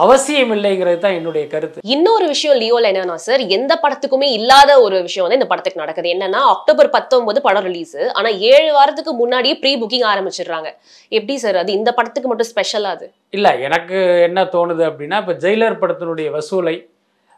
அவசியம் 0.03 0.51
இல்லைங்கிறது 0.55 0.99
தான் 1.05 1.17
என்னுடைய 1.19 1.45
கருத்து. 1.53 1.85
இன்னொரு 1.95 2.25
விஷயம் 2.33 2.59
லியோல 2.63 2.89
என்னன்னா 2.91 3.15
சார் 3.27 3.43
எந்த 3.57 3.73
படத்துக்குமே 3.85 4.29
இல்லாத 4.39 4.71
ஒரு 4.87 4.97
விஷயம் 5.07 5.25
வந்து 5.27 5.39
இந்த 5.41 5.49
படத்துக்கு 5.53 5.83
நடக்குது. 5.83 6.09
என்னன்னா 6.15 6.41
அக்டோபர் 6.55 6.91
பத்தொன்பது 6.97 7.41
படம் 7.47 7.67
ரிலீஸ் 7.69 7.97
ஆனா 8.19 8.31
ஏழு 8.53 8.71
வாரத்துக்கு 8.77 9.15
முன்னாடியே 9.23 9.55
ப்ரீ 9.63 9.73
புக்கிங் 9.83 10.07
ஆரம்பிச்சிடுறாங்க. 10.13 10.71
எப்படி 11.13 11.37
சார் 11.45 11.61
அது 11.63 11.73
இந்த 11.79 11.93
படத்துக்கு 11.99 12.31
மட்டும் 12.33 12.51
ஸ்பெஷலா 12.53 12.93
அது? 12.99 13.09
இல்லை 13.39 13.55
எனக்கு 13.69 13.99
என்ன 14.29 14.45
தோணுது 14.57 14.85
அப்படின்னா 14.91 15.19
இப்போ 15.25 15.37
ஜெயிலர் 15.47 15.81
படத்தினுடைய 15.83 16.29
வசூலை 16.39 16.77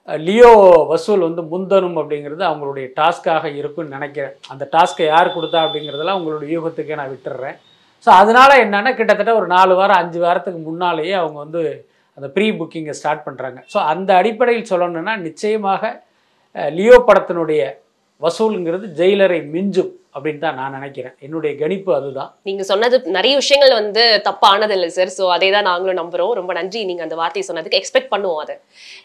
லியோ 0.09 0.53
வசூல் 0.91 1.27
வந்து 1.27 1.43
முந்தணும் 1.51 1.99
அப்படிங்கிறது 2.01 2.43
அவங்களுடைய 2.51 2.87
டாஸ்க்காக 3.01 3.47
இருக்கும்னு 3.59 3.97
நினைக்கிறேன். 3.97 4.37
அந்த 4.53 4.65
டாஸ்க்கை 4.77 5.05
யார் 5.15 5.35
கொடுத்தா 5.35 5.59
அப்படிங்கிறதெல்லாம் 5.65 6.21
உங்களுடைய 6.21 6.49
யூகத்துக்கே 6.57 7.01
நான் 7.01 7.13
விட்டுடுறேன் 7.17 7.59
ஸோ 8.07 8.11
அதனால 8.21 8.50
என்னென்னா 8.64 8.92
கிட்டத்தட்ட 8.97 9.33
ஒரு 9.40 9.47
நாலு 9.54 9.73
வாரம் 9.75 10.00
அஞ்சு 10.02 10.19
வாரத்துக்கு 10.25 10.61
முன்னாலேயே 10.69 11.14
அவங்க 11.23 11.38
வந்து 11.45 11.62
அந்த 12.19 12.28
ப்ரீ 12.37 12.47
புக்கிங்கை 12.59 12.95
ஸ்டார்ட் 13.00 13.26
பண்ணுறாங்க 13.26 13.59
ஸோ 13.73 13.78
அந்த 13.92 14.11
அடிப்படையில் 14.21 14.71
சொல்லணுன்னா 14.73 15.14
நிச்சயமாக 15.28 15.92
லியோ 16.78 16.97
படத்தினுடைய 17.09 17.62
வசூலுங்கிறது 18.23 18.87
ஜெயிலரை 19.00 19.40
மிஞ்சும். 19.54 19.92
அப்படின்னு 20.14 20.43
தான் 20.45 20.57
நான் 20.61 20.75
நினைக்கிறேன். 20.79 21.14
என்னுடைய 21.26 21.52
கணிப்பு 21.62 21.90
அதுதான். 21.99 22.31
நீங்க 22.49 22.62
சொன்னது 22.71 22.97
நிறைய 23.17 23.35
விஷயங்கள் 23.43 23.73
வந்து 23.81 24.05
தப்பானது 24.29 24.75
இல்லை 24.76 24.88
சார் 24.97 25.12
ஸோ 25.19 25.26
அதே 25.37 25.49
தான் 25.57 25.69
நாங்களும் 25.71 26.00
நம்புறோம். 26.02 26.33
ரொம்ப 26.40 26.52
நன்றி. 26.59 26.81
நீங்க 26.90 27.02
அந்த 27.07 27.17
வார்த்தையை 27.21 27.45
சொன்னதுக்கு 27.49 27.81
எக்ஸ்பெக்ட் 27.81 28.11
பண்ணுவோம் 28.14 28.40
அதை. 28.45 28.57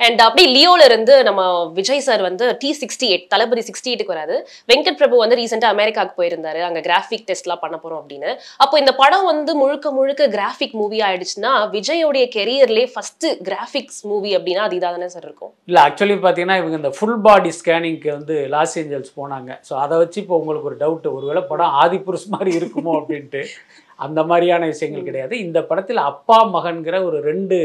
அண்ட் 0.08 0.22
அப்படியே 0.28 0.50
லியோல 0.56 0.84
இருந்து 0.90 1.16
நம்ம 1.30 1.42
விஜய் 1.80 2.06
சார் 2.08 2.24
வந்து 2.30 2.48
T 2.64 2.72
sixty 2.82 3.10
eight 3.14 3.28
Thalapathy 3.34 3.64
sixty 3.70 3.92
எயிட்டுக்கு 3.92 4.16
வராது 4.16 4.38
வெங்கட் 4.74 5.00
பிரபு 5.02 5.22
வந்து 5.24 5.40
ரீசெண்டா 5.42 5.70
அமெரிக்காவுக்கு 5.76 6.20
போயிருந்தாரு. 6.22 6.62
அங்க 6.70 6.82
கிராஃபிக் 6.90 7.28
டெஸ்ட்லாம் 7.30 7.64
பண்ண 7.66 7.78
போறோம் 7.84 8.02
அப்படின்னு. 8.02 8.32
அப்போ 8.66 8.76
இந்த 8.84 8.94
படம் 9.02 9.28
வந்து 9.32 9.54
முழுக்க 9.62 9.94
முழுக்க 10.00 10.30
கிராஃபிக் 10.38 10.76
மூவி 10.82 11.00
ஆயிடுச்சுன்னா 11.10 11.54
விஜயோடைய 11.76 12.26
கெரியர்லேயே 12.38 12.90
ஃபர்ஸ்ட் 12.96 13.28
கிராஃபிக்ஸ் 13.50 14.02
மூவி 14.12 14.32
அப்படின்னா 14.40 14.66
அது 14.68 14.78
இதாக 14.80 14.94
தானே 14.98 15.10
சார் 15.16 15.28
இருக்கும்? 15.30 15.52
இல்லை 15.70 15.82
ஆக்சுவலி 15.88 16.18
பார்த்தீங்கன்னா 16.26 16.58
இவங்க 16.62 16.76
இந்த 16.82 16.92
ஃபுல் 16.98 17.20
பாடி 17.28 17.52
ஸ்கேனிங்க்கு 17.60 18.10
வந்து 18.18 18.36
லாஸ் 18.56 18.76
ஏஞ்சல்ஸ் 18.82 19.14
போனாங்க. 19.20 19.52
ஸோ 19.70 19.74
அதை 19.84 19.96
வச்சு 20.02 20.20
இப்போ 20.24 20.36
உங்களுக்கு 20.42 20.70
ஒரு 20.72 20.78
டவுட் 20.84 20.95
ஒருவேளை 21.18 21.42
படம் 21.52 21.76
ஆதிபுருஷ் 21.84 22.28
மாதிரி 22.34 22.52
இருக்குமோ 22.60 22.94
அப்படின்ட்டு 23.00 23.42
அந்த 24.06 24.20
மாதிரியான 24.30 24.64
விஷயங்கள் 24.72 25.08
கிடையாது. 25.10 25.34
இந்த 25.46 25.60
படத்தில் 25.70 26.08
அப்பா 26.12 26.38
மகன்கிற 26.56 26.96
ஒரு 27.08 27.20
ரெண்டு 27.30 27.58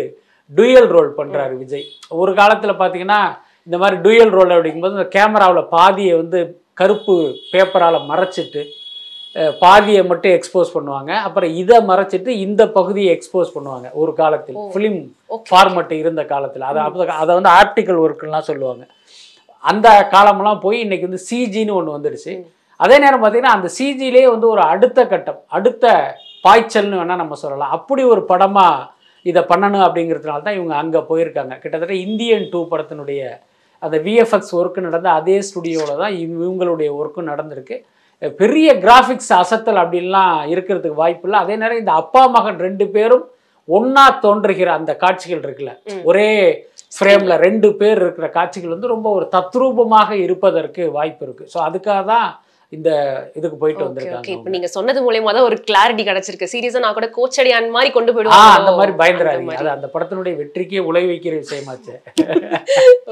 டூயல் 0.58 0.90
ரோல் 0.96 1.10
பண்ணுறாரு 1.20 1.54
விஜய். 1.62 1.87
ஒரு 2.22 2.34
காலத்தில் 2.40 2.80
பார்த்தீங்கன்னா 2.80 3.20
இந்த 3.68 3.78
மாதிரி 3.82 3.96
டூயல் 4.06 4.34
ரோல் 4.37 4.54
அப்படிங்கும்போது 4.56 4.99
இந்த 4.99 5.08
கேமராவில் 5.16 5.70
பாதியை 5.76 6.14
வந்து 6.22 6.38
கருப்பு 6.80 7.16
பேப்பரால் 7.54 8.06
மறைச்சிட்டு 8.10 8.62
பாதியை 9.62 10.00
மட்டும் 10.10 10.34
எக்ஸ்போஸ் 10.37 10.72
பண்ணுவாங்க. 10.76 11.10
அப்புறம் 11.26 11.52
இதை 11.62 11.76
மறைச்சிட்டு 11.90 12.30
இந்த 12.44 12.62
பகுதியை 12.76 13.10
எக்ஸ்போஸ் 13.16 13.52
பண்ணுவாங்க 13.56 13.88
ஒரு 14.02 14.12
காலத்தில். 14.20 14.56
ஃபிலிம் 14.72 14.99
ஃபார்மட் 15.50 15.92
இருந்த 15.99 16.22
காலத்தில். 16.32 16.64
அதை 16.70 16.80
அதை 17.22 17.30
வந்து 17.38 17.52
ஆப்டிக்கல் 17.58 18.00
ஒர்க்குலாம் 18.04 18.49
சொல்லுவாங்க. 18.49 18.84
அந்த 19.64 19.88
காலமெல்லாம் 20.14 20.62
போய் 20.64 20.82
இன்னைக்கு 20.84 21.08
வந்து 21.08 21.22
சிஜின்னு 21.28 21.76
ஒன்று 21.78 21.96
வந்துடுச்சு. 21.96 22.34
அதே 22.80 22.99
நேரம் 22.99 23.22
பார்த்தீங்கன்னா 23.22 23.56
அந்த 23.56 23.68
சிஜிலே 23.78 24.25
வந்து 24.25 24.49
ஒரு 24.49 24.60
அடுத்த 24.60 25.06
கட்டம் 25.06 25.40
அடுத்த 25.49 25.84
பாய்ச்சல்னு 26.44 26.99
வேணால் 27.00 27.22
நம்ம 27.22 27.34
சொல்லலாம். 27.34 27.70
அப்படி 27.70 28.02
ஒரு 28.04 28.25
படமாக 28.25 28.88
இதை 29.26 29.42
பண்ணணும் 29.42 29.84
அப்படிங்கிறதுனால 29.87 30.42
தான் 30.42 30.54
இவங்க 30.54 30.75
அங்கே 30.75 30.99
போயிருக்காங்க. 30.99 31.58
கிட்டத்தட்ட 31.58 31.94
இந்தியன் 32.06 32.49
டூ 32.50 32.68
படத்தினுடைய 32.68 33.22
அந்த 33.78 33.99
விஎஃப்எக்ஸ் 33.99 34.52
ஒர்க்கு 34.52 34.80
நடந்த 34.80 35.10
அதே 35.10 35.40
ஸ்டுடியோவில் 35.40 35.96
தான் 35.96 36.14
இவங்க- 36.14 36.44
இவங்களுடைய 36.44 36.90
ஒர்க்கும் 37.00 37.30
நடந்திருக்கு. 37.30 37.76
பெரிய 38.38 38.75
கிராஃபிக்ஸ் 38.75 39.32
அசத்தல் 39.32 39.80
அப்படின்லாம் 39.82 40.49
இருக்கிறதுக்கு 40.54 41.00
வாய்ப்பு 41.02 41.28
இல்லை. 41.28 41.40
அதே 41.40 41.56
நேரம் 41.56 41.78
இந்த 41.78 41.92
அப்பா 41.92 42.26
மகன் 42.26 42.58
ரெண்டு 42.58 42.88
பேரும் 42.88 43.25
ஒண்ணா 43.68 44.18
தோன்றுகிற 44.20 44.72
அந்த 44.72 44.96
காட்சிகள் 44.96 45.40
இருக்குல்ல. 45.40 45.72
ஒரே 46.04 46.28
ஃப்ரேம்ல 46.92 47.37
ரெண்டு 47.37 47.75
பேர் 47.75 47.96
இருக்கிற 47.96 48.28
காட்சிகள் 48.28 48.70
வந்து 48.70 48.87
ரொம்ப 48.87 49.10
ஒரு 49.10 49.28
தத்ரூபமாக 49.32 50.10
இருப்பதற்கு 50.26 50.90
வாய்ப்பு 50.92 51.25
இருக்கு. 51.26 51.46
ஸோ 51.54 51.58
அதுக்காக 51.68 52.04
தான் 52.04 52.28
இந்த 52.76 52.90
இதுக்கு 53.38 53.56
போயிட்டு 53.60 53.84
வந்திருக்காங்க 53.84 54.30
இப்போ 54.34 54.50
நீங்க 54.54 54.68
சொன்னது 54.74 54.98
மூலியமா 55.06 55.30
தான் 55.36 55.46
ஒரு 55.46 55.56
கிளாரிட்டி 55.68 56.02
கிடைச்சிருக்கு. 56.08 56.48
சீரியஸா 56.52 56.82
நான் 56.84 56.96
கூட 56.98 57.06
கோச்சடியான் 57.16 57.66
மாதிரி 57.76 57.90
கொண்டு 57.96 58.10
ஆ 58.12 58.14
போயிடுவாங்க 58.16 58.52
அந்த 58.58 58.72
மாதிரி 58.78 58.92
பயந்துறாதீங்க. 59.00 59.56
அது 59.62 59.70
அந்த 59.76 59.86
படத்தினுடைய 59.94 60.34
வெற்றிக்கே 60.40 60.82
உழை 60.90 61.02
வைக்கிற 61.10 61.34
விஷயமாச்சு. 61.42 61.94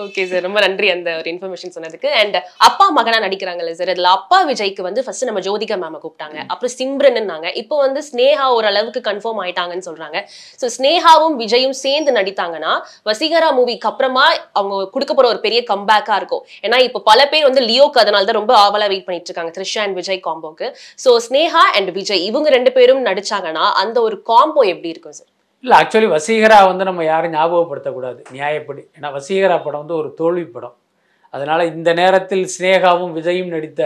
ஓகே 0.05 0.25
சார் 0.33 0.45
ரொம்ப 0.47 0.61
நன்றி 0.67 0.89
அந்த 0.97 1.09
ஒரு 1.21 1.29
இன்ஃபர்மேஷன் 1.33 1.75
சொன்னதுக்கு. 1.77 2.11
அண்ட் 2.21 2.37
அப்பா 2.69 2.87
மகனா 2.99 3.19
நடிக்கிறாங்கல்ல 3.27 3.73
சார் 3.81 3.93
அதுல 3.95 4.13
அப்பா 4.19 4.39
விஜய்க்கு 4.51 4.87
வந்து 4.89 5.05
ஃபர்ஸ்ட் 5.07 5.29
நம்ம 5.31 5.43
ஜோதிகா 5.49 5.79
மேம 5.83 6.01
கூப்பிட்டாங்க. 6.05 6.39
அப்புறம் 6.53 6.75
சிம்ரன்னாங்க 6.79 7.51
இப்போ 7.63 7.79
வந்து 7.85 8.03
ஸ்னேகா 8.11 8.47
ஓரளவுக்கு 8.59 9.03
கன்ஃபார்ம் 9.11 9.43
ஆயிட்டாங்கன்னு 9.47 9.89
சொல்றாங்க. 9.89 10.21
ஸோ 10.61 10.69
ஸ்னேகாவும் 10.77 11.37
விஜயும் 11.43 11.77
சேர்ந்து 11.85 12.17
நடித்தாங்கன்னா 12.19 12.73
வசீகரா 13.11 13.51
மூவிக்கு 13.59 13.91
அப்புறமா 13.93 14.27
அவங்க 14.59 14.81
கொடுக்க 14.95 15.13
போற 15.15 15.29
ஒரு 15.35 15.43
பெரிய 15.49 15.63
கம்பேக்கா 15.75 16.17
இருக்கும். 16.23 16.45
ஏன்னா 16.69 16.81
இப்போ 16.89 17.03
பல 17.11 17.21
பேர் 17.35 17.49
வந்து 17.51 17.67
லியோக்கு 17.73 18.03
அதனால 18.07 18.25
தான் 18.31 18.41
ரொம்ப 18.41 18.55
ஆவலா 18.65 18.89
வெயிட் 18.95 19.07
பண்ணிட்டு 19.07 19.29
இருக்காங்க. 19.29 19.47
த்ரிஷா 19.57 19.81
அண்ட் 19.87 19.99
விஜய் 20.01 20.21
காம்போக்கு 20.29 20.67
ஸோ 21.05 21.13
ஸ்னேகா 21.27 21.65
அண்ட் 21.79 21.91
விஜய் 21.99 22.23
இவங்க 22.31 22.51
ரெண்டு 22.57 22.73
பேரும் 22.77 23.03
நடிச்சாங்கன்னா 23.09 23.67
அந்த 23.83 23.99
ஒரு 24.09 24.19
காம்போ 24.31 24.63
எப்படி 24.75 24.93
இருக்கும் 24.95 25.17
சார் 25.19 25.31
இல்லை 25.65 25.77
ஆக்சுவலி 25.79 26.09
வசீகரா 26.17 26.59
வந்து 26.71 26.85
நம்ம 26.89 27.05
யாரும் 27.05 27.33
ஞாபகப்படுத்தக்கூடாது. 27.37 28.21
நியாயப்படி. 28.35 28.83
ஏன்னா 28.97 29.09
வசீகரா 29.17 29.57
படம் 29.65 29.83
வந்து 29.83 29.97
ஒரு 30.01 30.11
தோல்வி 30.21 30.45
படம். 30.53 30.75
அதனால் 31.35 31.63
இந்த 31.73 31.91
நேரத்தில் 32.01 32.45
சினேகாவும் 32.55 33.15
விஜயும் 33.17 33.51
நடித்த 33.55 33.83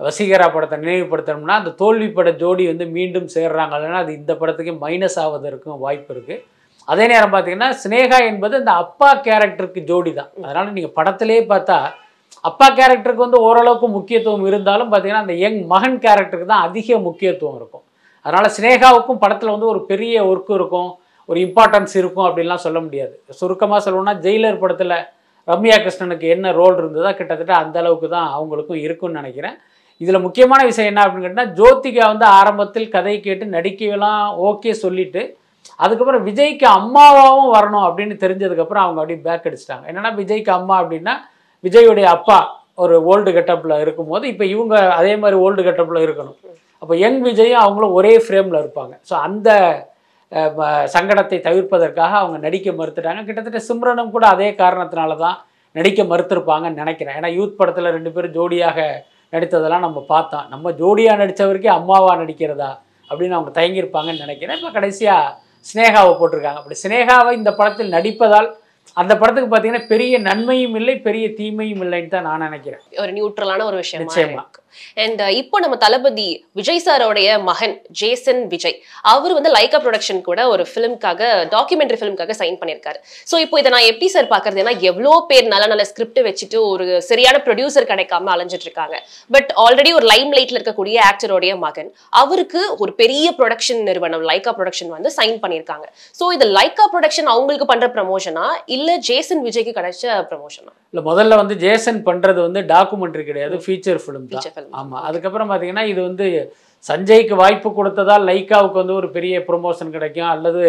வசீகரா 0.00 0.46
படத்தை 0.54 0.76
நினைவுபடுத்தணும்னா 0.84 1.56
அந்த 1.60 1.72
தோல்வி 1.82 2.08
பட 2.16 2.30
ஜோடி 2.42 2.64
வந்து 2.70 2.86
மீண்டும் 2.96 3.28
சேர்றாங்க. 3.34 3.74
இல்லைன்னா 3.78 4.00
அது 4.04 4.12
இந்த 4.20 4.32
படத்துக்கு 4.40 4.72
மைனஸ் 4.84 5.18
ஆவதற்கும் 5.24 5.82
வாய்ப்பு 5.84 6.10
இருக்குது 6.14 6.40
அதே 6.88 7.04
நேரம் 7.12 7.34
பார்த்தீங்கன்னா 7.34 7.68
சினேகா 7.82 8.18
என்பது 8.30 8.54
அந்த 8.62 8.72
அப்பா 8.84 9.10
கேரக்டருக்கு 9.26 9.82
ஜோடி 9.90 10.12
தான் 10.18 10.32
அதனால் 10.44 10.74
நீங்கள் 10.78 10.96
படத்திலே 10.98 11.38
பார்த்தா 11.52 11.78
அப்பா 12.48 12.66
கேரக்டருக்கு 12.78 13.26
வந்து 13.26 13.40
ஓரளவுக்கு 13.46 13.88
முக்கியத்துவம் 13.96 14.46
இருந்தாலும் 14.50 14.90
பார்த்தீங்கன்னா 14.92 15.24
அந்த 15.24 15.36
யங் 15.44 15.60
மகன் 15.72 15.98
கேரக்டருக்கு 16.04 16.52
தான் 16.52 16.66
அதிக 16.68 16.98
முக்கியத்துவம் 17.08 17.56
இருக்கும். 17.60 17.84
அதனால் 18.26 18.54
சினேகாவுக்கும் 18.56 19.20
படத்தில் 19.22 19.54
வந்து 19.54 19.70
ஒரு 19.72 19.80
பெரிய 19.90 20.24
ஒர்க் 20.30 20.52
இருக்கும் 20.58 20.90
ஒரு 21.28 21.38
இம்பார்ட்டன்ஸ் 21.46 21.94
இருக்கும் 22.00 22.26
அப்படின்லாம் 22.28 22.64
சொல்ல 22.64 22.78
முடியாது. 22.86 23.14
சுருக்கமாக 23.40 23.80
சொல்லணும்னா 23.84 24.14
ஜெயிலர் 24.24 24.62
படத்தில் 24.62 24.96
ரம்யா 25.48 25.76
கிருஷ்ணனுக்கு 25.84 26.26
என்ன 26.34 26.52
ரோல் 26.58 26.76
இருந்ததோ 26.80 27.10
கிட்டத்தட்ட 27.18 27.54
அந்த 27.62 27.76
அளவுக்கு 27.82 28.08
தான் 28.16 28.28
அவங்களுக்கும் 28.36 28.82
இருக்கும்னு 28.86 29.20
நினைக்கிறேன். 29.20 29.56
இதில் 30.02 30.24
முக்கியமான 30.26 30.60
விஷயம் 30.68 30.90
என்ன 30.90 31.02
அப்படின்னு 31.04 31.26
கேட்டால் 31.26 31.52
ஜோதிகா 31.58 32.04
வந்து 32.12 32.26
ஆரம்பத்தில் 32.38 32.92
கதை 32.94 33.14
கேட்டு 33.26 33.44
நடிக்கலாம் 33.56 34.24
ஓகே 34.48 34.72
சொல்லிட்டு 34.84 35.22
அதுக்கப்புறம் 35.84 36.24
விஜய்க்கு 36.28 36.66
அம்மாவாகவும் 36.78 37.52
வரணும் 37.56 37.84
அப்படின்னு 37.88 38.16
தெரிஞ்சதுக்கப்புறம் 38.24 38.84
அவங்க 38.84 38.98
அப்படியே 39.02 39.20
பேக் 39.26 39.46
அடிச்சிட்டாங்க. 39.48 39.84
என்னென்னா 39.90 40.12
விஜய்க்கு 40.20 40.52
அம்மா 40.58 40.74
அப்படின்னா 40.82 41.14
விஜயுடைய 41.66 42.06
அப்பா 42.16 42.38
ஒரு 42.84 42.94
ஓல்டு 43.10 43.30
கெட்டப்பில் 43.36 43.80
இருக்கும்போது 43.84 44.24
இப்போ 44.32 44.44
இவங்க 44.54 44.74
அதே 44.98 45.12
மாதிரி 45.22 45.36
ஓல்டு 45.46 45.62
கெட்டப்பில் 45.66 46.04
இருக்கணும். 46.06 46.38
அப்போ 46.82 46.94
யங் 47.02 47.20
விஜயும் 47.26 47.62
அவங்களும் 47.64 47.96
ஒரே 47.98 48.14
ஃப்ரேமில் 48.24 48.60
இருப்பாங்க. 48.62 48.94
ஸோ 49.08 49.14
அந்த 49.26 49.50
சங்கடத்தை 50.94 51.36
தவிர்ப்பதற்காக 51.48 52.12
அவங்க 52.20 52.38
நடிக்க 52.46 52.68
மறுத்துட்டாங்க. 52.78 53.20
கிட்டத்தட்ட 53.26 53.60
சிம்ரனும் 53.68 54.14
கூட 54.14 54.24
அதே 54.34 54.48
காரணத்தினால 54.62 55.16
தான் 55.24 55.36
நடிக்க 55.78 56.00
மறுத்திருப்பாங்கன்னு 56.12 56.82
நினைக்கிறேன். 56.82 57.16
ஏன்னா 57.18 57.30
யூத் 57.38 57.58
படத்தில் 57.60 57.94
ரெண்டு 57.96 58.10
பேரும் 58.14 58.34
ஜோடியாக 58.38 58.78
நடித்ததெல்லாம் 59.34 59.84
நம்ம 59.86 60.00
பார்த்தோம். 60.12 60.46
நம்ம 60.54 60.72
ஜோடியாக 60.80 61.20
நடித்தவருக்கே 61.22 61.70
அம்மாவாக 61.78 62.16
நடிக்கிறதா 62.22 62.72
அப்படின்னு 63.10 63.36
அவங்க 63.38 63.52
தயங்கியிருப்பாங்கன்னு 63.58 64.24
நினைக்கிறேன். 64.26 64.58
இப்போ 64.60 64.72
கடைசியாக 64.78 65.32
ஸ்னேகாவை 65.70 66.12
போட்டிருக்காங்க. 66.20 66.60
அப்படி 66.62 66.78
ஸ்னேகாவை 66.84 67.32
இந்த 67.40 67.50
படத்தில் 67.60 67.94
நடிப்பதால் 67.96 68.48
அந்த 68.96 69.12
படத்துக்கு 69.16 69.48
பார்த்தீங்கன்னா 69.48 69.86
பெரிய 69.86 70.18
நன்மையும் 70.20 70.74
இல்லை 70.74 70.94
பெரிய 71.00 71.26
தீமையும் 71.34 71.82
இல்லைன்னு 71.82 72.08
தான் 72.08 72.28
நான் 72.28 72.44
நினைக்கிறேன் 72.46 72.82
ஒரு 72.98 73.12
நியூட்ரலான 73.12 73.64
ஒரு 73.64 73.76
விஷயமா 73.76 74.04
நிச்சயமா. 74.04 74.42
அண்ட் 75.04 75.22
இப்போ 75.40 75.56
நம்ம 75.64 75.78
தளபதி 75.84 76.28
விஜய் 76.60 76.82
சாரோடைய 76.86 77.28
மகன் 77.50 77.74
ஜேசன் 78.00 78.42
விஜய் 78.52 78.76
அவர் 79.12 79.34
வந்து 79.38 79.50
லைகா 79.56 79.78
ப்ரொடக்ஷன் 79.84 80.20
கூட 80.28 80.40
ஒரு 80.54 80.66
ஃபிலிம்காக 80.70 81.22
டாக்குமெண்ட்ரி 81.54 81.98
ஃபிலிம்காக 82.00 82.36
சைன் 82.40 82.58
பண்ணியிருக்காரு. 82.60 82.98
ஸோ 83.30 83.34
இப்போ 83.44 83.58
இதை 83.62 83.72
நான் 83.74 83.88
எப்படி 83.90 84.08
சார் 84.14 84.28
பார்க்கறது? 84.34 84.60
ஏன்னா 84.64 84.74
எவ்வளோ 84.90 85.12
பேர் 85.30 85.46
நல்ல 85.54 85.66
நல்ல 85.72 85.86
ஸ்கிரிப்ட் 85.90 86.20
வச்சுட்டு 86.28 86.58
ஒரு 86.72 86.86
சரியான 87.10 87.36
ப்ரொடியூசர் 87.46 87.90
கிடைக்காம 87.92 88.32
அலைஞ்சிட்டு 88.34 88.66
இருக்காங்க. 88.68 88.96
பட் 89.36 89.50
ஆல்ரெடி 89.64 89.92
ஒரு 89.98 90.08
லைம் 90.12 90.32
லைட்ல 90.38 90.58
இருக்கக்கூடிய 90.58 90.96
ஆக்டரோடைய 91.10 91.52
மகன் 91.66 91.90
அவருக்கு 92.22 92.62
ஒரு 92.84 92.94
பெரிய 93.02 93.26
ப்ரொடக்ஷன் 93.38 93.82
நிறுவனம் 93.88 94.26
லைகா 94.30 94.52
ப்ரொடக்ஷன் 94.58 94.92
வந்து 94.96 95.12
சைன் 95.18 95.38
பண்ணியிருக்காங்க. 95.44 95.86
ஸோ 96.20 96.26
இது 96.36 96.46
லைகா 96.58 96.86
ப்ரொடக்ஷன் 96.94 97.30
அவங்களுக்கு 97.34 97.68
பண்ற 97.72 97.88
ப்ரமோஷனா 97.96 98.46
இல்ல 98.76 98.90
ஜேசன் 99.10 99.42
விஜய்க்கு 99.48 99.76
கிடைச்ச 99.78 100.04
ப்ரமோஷனா 100.30 100.72
இல்லை 100.92 101.04
முதல்ல 101.10 101.36
வந்து 101.40 101.54
ஜேசன் 101.62 102.00
பண்ணுறது 102.08 102.40
வந்து 102.46 102.60
டாக்குமெண்ட்ரி 102.72 103.24
கிடையாது 103.28 103.56
ஃபீச்சர் 103.64 104.00
ஃபிலிம் 104.02 104.24
தான். 104.24 104.32
ஃபீச்சர் 104.32 104.54
ஃபிலிம் 104.54 104.63
ஆமாம் 104.80 105.04
அதுக்கப்புறம் 105.08 105.50
பார்த்தீங்கன்னா 105.50 105.84
இது 105.92 106.00
வந்து 106.08 106.26
சஞ்சய்க்கு 106.88 107.34
வாய்ப்பு 107.42 107.68
கொடுத்ததால் 107.78 108.28
லைக்காவுக்கு 108.30 108.82
வந்து 108.82 108.98
ஒரு 109.00 109.08
பெரிய 109.16 109.34
ப்ரொமோஷன் 109.48 109.94
கிடைக்கும். 109.96 110.30
அல்லது 110.34 110.64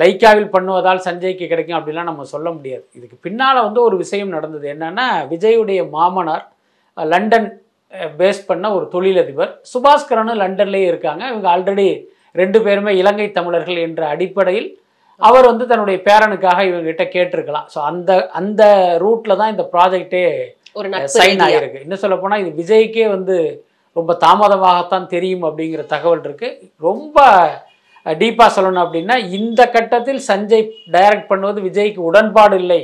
லைக்காவில் 0.00 0.52
பண்ணுவதால் 0.54 1.04
சஞ்சய்க்கு 1.06 1.46
கிடைக்கும் 1.52 1.78
அப்படிலாம் 1.78 2.10
நம்ம 2.10 2.26
சொல்ல 2.34 2.48
முடியாது. 2.58 2.84
இதுக்கு 2.98 3.16
பின்னால் 3.26 3.64
வந்து 3.66 3.80
ஒரு 3.88 3.96
விஷயம் 4.04 4.34
நடந்தது. 4.36 4.66
என்னென்னா 4.74 5.06
விஜயுடைய 5.32 5.80
மாமனார் 5.96 6.44
லண்டன் 6.96 7.48
பேஸ் 8.20 8.40
பண்ண 8.50 8.66
ஒரு 8.76 8.86
தொழிலதிபர். 8.94 9.52
சுபாஸ்கரனும் 9.72 10.40
லண்டன்லேயே 10.42 10.86
இருக்காங்க. 10.92 11.22
இவங்க 11.32 11.48
ஆல்ரெடி 11.54 11.88
ரெண்டு 12.40 12.58
பேருமே 12.64 12.92
இலங்கை 13.00 13.28
தமிழர்கள் 13.38 13.84
என்ற 13.86 14.02
அடிப்படையில் 14.14 14.68
அவர் 15.20 15.46
வந்து 15.50 15.64
தன்னுடைய 15.70 15.98
பேரனுக்காக 16.08 16.58
இவங்ககிட்ட 16.70 17.04
கேட்டிருக்கலாம். 17.14 17.68
ஸோ 17.74 17.78
அந்த 17.90 18.10
அந்த 18.40 18.62
ரூட்டில் 19.04 19.38
தான் 19.40 19.52
இந்த 19.54 19.64
ப்ராஜெக்டே 19.74 20.24
ஒரு 20.76 20.88
சைன். 21.16 21.42
ஆகிருக்கு 21.46 21.82
இன்னும் 21.84 22.02
சொல்ல 22.02 22.16
போனால் 22.22 22.42
இது 22.42 22.50
விஜய்க்கே 22.60 23.06
வந்து 23.16 23.36
ரொம்ப 23.96 24.12
தாமதமாகத்தான் 24.24 25.10
தெரியும் 25.14 25.46
அப்படிங்கிற 25.48 25.82
தகவல் 25.94 26.24
இருக்கு. 26.26 26.48
ரொம்ப 26.88 27.18
டீப்பாக 28.06 28.50
சொல்லணும் 28.56 28.84
அப்படின்னா 28.84 29.16
இந்த 29.38 29.60
கட்டத்தில் 29.76 30.20
சஞ்சய் 30.28 30.66
டைரக்ட் 30.96 31.30
பண்ணுவது 31.30 31.60
விஜய்க்கு 31.68 32.02
உடன்பாடு 32.10 32.58
இல்லை 32.62 32.82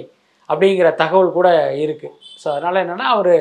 அப்படிங்கிற 0.50 0.88
தகவல் 1.02 1.36
கூட 1.36 1.48
இருக்கு. 1.84 2.08
ஸோ 2.40 2.46
அதனால 2.54 2.82
என்னன்னா 2.84 3.06
அவர் 3.16 3.34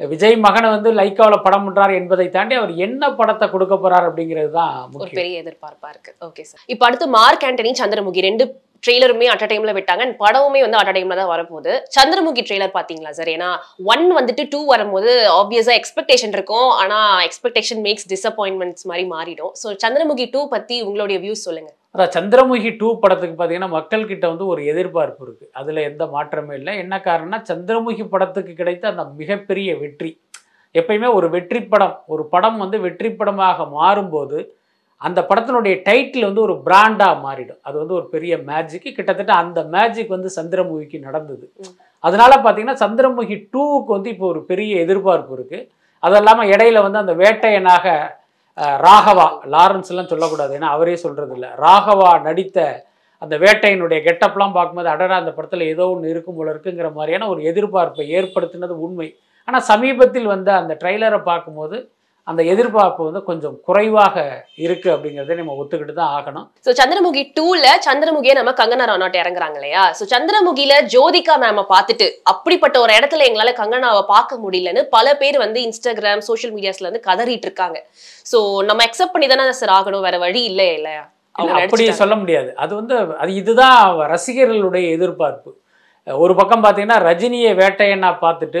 விஜய் 0.00 0.36
மகனை 0.44 0.68
வந்து 0.74 0.90
லைக்காவில் 0.98 1.44
படம் 1.44 1.64
பண்றாரு 1.66 1.92
என்பதை 2.00 2.26
தாண்டி 2.34 2.54
அவர் 2.58 2.72
என்ன 2.86 3.10
படத்தை 3.18 3.46
கொடுக்க 3.54 3.74
போறார் 3.76 4.08
அப்படிங்கிறது 4.08 4.50
தான் 4.58 4.74
ஒரு 5.02 5.10
பெரிய 5.18 5.42
எதிர்பார்ப்பா 5.42 5.88
இருக்கு. 5.92 6.12
ஓகே 6.28 6.42
சார் 6.48 6.64
இப்போ 6.72 6.84
அடுத்து 6.88 7.06
மார்க் 7.18 7.46
ஆண்டனி 7.48 7.72
சந்திரமுகி 7.82 8.26
ரெண்டு 8.28 8.46
ட்ரெய்லருமே 8.84 9.26
அட் 9.32 9.44
டைம்ல 9.52 9.72
விட்டாங்க. 9.76 10.02
அண்ட் 10.06 10.18
படமுமே 10.22 10.60
வந்து 10.64 10.78
அட் 10.80 10.92
டைம்ல 10.96 11.16
தான் 11.20 11.30
வரப்போகுது. 11.32 11.72
சந்திரமுகி 11.96 12.42
ட்ரெய்லர் 12.48 12.76
பாத்தீங்களா 12.78 13.12
சார் 13.18 13.30
ஏன்னா 13.36 13.50
ஒன் 13.94 14.04
வந்துட்டு 14.18 14.44
டூ 14.52 14.60
வரும்போது 14.72 15.12
ஆப்வியஸா 15.40 15.74
எக்ஸ்பெக்டேஷன் 15.80 16.34
இருக்கும். 16.36 16.68
ஆனா 16.82 16.98
எக்ஸ்பெக்டேஷன் 17.28 17.82
மேக்ஸ் 17.86 18.08
டிசப்பாயின்மெண்ட்ஸ் 18.14 18.86
மாதிரி 18.90 19.06
மாறிடும். 19.14 19.52
ஸோ 19.62 19.76
சந்திரமுகி 19.84 20.26
டூ 20.36 20.42
பத்தி 20.54 20.78
உங்களுடைய 20.88 21.18
வியூஸ் 21.24 21.46
சொல்லுங்க. 21.48 21.70
அதான் 21.94 22.14
சந்திரமுகி 22.16 22.70
டூ 22.80 22.88
படத்துக்கு 23.02 23.36
பார்த்தீங்கன்னா 23.36 23.72
மக்கள்கிட்ட 23.76 24.26
வந்து 24.32 24.46
ஒரு 24.52 24.62
எதிர்பார்ப்பு 24.72 25.22
இருக்குது 25.26 25.50
அதில் 25.60 25.86
எந்த 25.90 26.04
மாற்றமே 26.14 26.54
இல்லை. 26.60 26.72
என்ன 26.82 26.94
காரணம்னா 27.06 27.40
சந்திரமுகி 27.50 28.04
படத்துக்கு 28.14 28.54
கிடைத்த 28.60 28.86
அந்த 28.92 29.04
மிகப்பெரிய 29.20 29.70
வெற்றி. 29.82 30.10
எப்பயுமே 30.80 31.08
ஒரு 31.18 31.26
வெற்றி 31.34 31.60
படம் 31.72 31.94
ஒரு 32.14 32.22
படம் 32.32 32.58
வந்து 32.62 32.78
வெற்றி 32.86 33.10
படமாக 33.20 33.64
மாறும்போது 33.76 34.38
அந்த 35.00 35.20
படத்தினுடைய 35.30 35.74
டைட்டில் 35.86 36.26
வந்து 36.28 36.42
ஒரு 36.46 36.54
பிராண்டாக 36.66 37.14
மாறிடும். 37.24 37.60
அது 37.68 37.76
வந்து 37.82 37.96
ஒரு 37.98 38.06
பெரிய 38.14 38.36
மேஜிக் 38.50 38.86
கிட்டத்தட்ட 38.98 39.32
அந்த 39.42 39.60
மேஜிக் 39.74 40.14
வந்து 40.16 40.30
சந்திரமுகிக்கு 40.38 40.98
நடந்தது. 41.08 41.46
அதனால 42.04 42.32
பார்த்தீங்கன்னா 42.44 42.82
சந்திரமுகி 42.84 43.36
டூவுக்கு 43.54 43.90
வந்து 43.96 44.10
இப்போ 44.14 44.26
ஒரு 44.32 44.40
பெரிய 44.50 44.72
எதிர்பார்ப்பு 44.84 45.34
இருக்குது 45.36 45.66
அது 46.02 46.16
இல்லாமல் 46.20 46.50
இடையில 46.54 46.82
வந்து 46.86 47.02
அந்த 47.02 47.14
வேட்டையனாக 47.22 47.86
ராகவா 48.86 49.26
லாரன்ஸ் 49.54 49.90
எல்லாம் 49.92 50.10
சொல்லக்கூடாது. 50.10 50.52
ஏன்னா 50.58 50.68
அவரே 50.76 50.94
சொல்றது 51.04 51.34
இல்ல 51.36 51.46
ராகவா 51.64 52.10
நடித்த 52.26 52.58
அந்த 53.22 53.34
வேட்டையினுடைய 53.42 53.98
கெட்டப்லாம் 54.06 54.54
பார்க்கும்போது 54.56 54.90
அடடா 54.94 55.16
அந்த 55.22 55.32
படத்தில் 55.36 55.70
ஏதோ 55.72 55.84
ஒன்று 55.92 56.12
இருக்கும் 56.14 56.38
போல 56.38 56.48
இருக்குங்கிற 56.54 56.88
மாதிரியான 56.98 57.28
ஒரு 57.32 57.40
எதிர்பார்ப்பை 57.50 58.06
ஏற்படுத்தினது 58.18 58.74
உண்மை. 58.86 59.08
ஆனால் 59.48 59.66
சமீபத்தில் 59.72 60.32
வந்த 60.34 60.50
அந்த 60.60 60.72
ட்ரைலரை 60.82 61.20
பார்க்கும்போது 61.30 61.76
அந்த 62.30 62.42
எதிர்பார்ப்பு 62.52 63.02
வந்து 63.08 63.20
கொஞ்சம் 63.28 63.56
குறைவாக 63.66 64.14
இருக்கு 64.64 64.88
அப்படிங்கிறத 64.94 65.36
நம்ம 65.40 65.56
ஒத்துக்கிட்டு 65.60 65.94
தான் 65.98 66.14
ஆகணும். 66.18 66.46
ஸோ 66.66 66.70
சந்திரமுகி 66.80 67.22
டூல 67.36 67.64
சந்திரமுகியை 67.86 68.34
நம்ம 68.38 68.52
கங்கனா 68.60 68.86
ரனாட் 68.90 69.18
இறங்குறாங்க 69.22 69.58
இல்லையா? 69.60 69.82
ஸோ 69.98 70.04
சந்திரமுகில 70.12 70.78
ஜோதிகா 70.94 71.34
மேம 71.42 71.64
பார்த்துட்டு 71.74 72.06
அப்படிப்பட்ட 72.32 72.78
ஒரு 72.84 72.94
இடத்துல 72.98 73.26
எங்களால 73.28 73.52
கங்கனாவை 73.60 74.02
பார்க்க 74.14 74.42
முடியலன்னு 74.44 74.82
பல 74.96 75.14
பேர் 75.20 75.38
வந்து 75.44 75.60
இன்ஸ்டாகிராம் 75.66 76.24
சோஷியல் 76.30 76.54
மீடியாஸ்ல 76.56 76.88
வந்து 76.90 77.06
கதறிட்டு 77.08 77.48
இருக்காங்க. 77.48 77.78
ஸோ 78.32 78.40
நம்ம 78.70 78.86
அக்செப்ட் 78.88 79.14
பண்ணி 79.16 79.28
தானே 79.32 79.52
சார் 79.60 79.74
ஆகணும் 79.76 80.06
வேற 80.08 80.18
வழி 80.24 80.42
இல்லை 80.50 80.66
இல்லையா 80.78 81.04
அப்படி. 81.38 81.86
சொல்ல 82.00 82.14
முடியாது. 82.22 82.50
அது 82.64 82.72
வந்து 82.80 82.96
அது 83.22 83.30
இதுதான் 83.40 83.78
ரசிகர்களுடைய 84.14 84.84
எதிர்பார்ப்பு. 84.96 85.50
ஒரு 86.06 86.34
பக்கம் 86.40 86.64
பார்த்தீங்கன்னா 86.64 86.98
ரஜினியை 87.08 87.52
வேட்டையனா 87.60 88.10
பார்த்துட்டு 88.24 88.60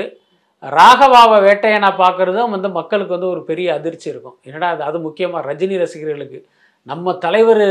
ராகவாவை 0.78 1.38
வேட்டையனா 1.46 1.90
பார்க்குறதும் 2.02 2.52
வந்து 2.54 2.68
மக்களுக்கு 2.78 3.14
வந்து 3.16 3.32
ஒரு 3.34 3.42
பெரிய 3.50 3.68
அதிர்ச்சி 3.78 4.08
இருக்கும். 4.12 4.36
என்னடா 4.46 4.68
அது 4.74 4.82
அது 4.88 4.98
முக்கியமாக 5.06 5.42
ரஜினி 5.50 5.76
ரசிகர்களுக்கு. 5.82 6.38
நம்ம 6.90 7.14
தலைவர் 7.24 7.64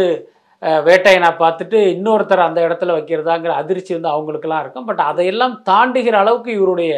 வேட்டையனா 0.88 1.30
பார்த்துட்டு 1.42 1.78
இன்னொருத்தர் 1.96 2.48
அந்த 2.48 2.60
இடத்துல 2.68 2.94
வைக்கிறதாங்கிற 2.98 3.54
அதிர்ச்சி 3.62 3.92
வந்து 3.98 4.12
அவங்களுக்கெல்லாம் 4.14 4.64
இருக்கும். 4.64 4.88
பட் 4.90 5.02
அதையெல்லாம் 5.10 5.56
தாண்டுகிற 5.70 6.18
அளவுக்கு 6.24 6.52
இவருடைய 6.60 6.94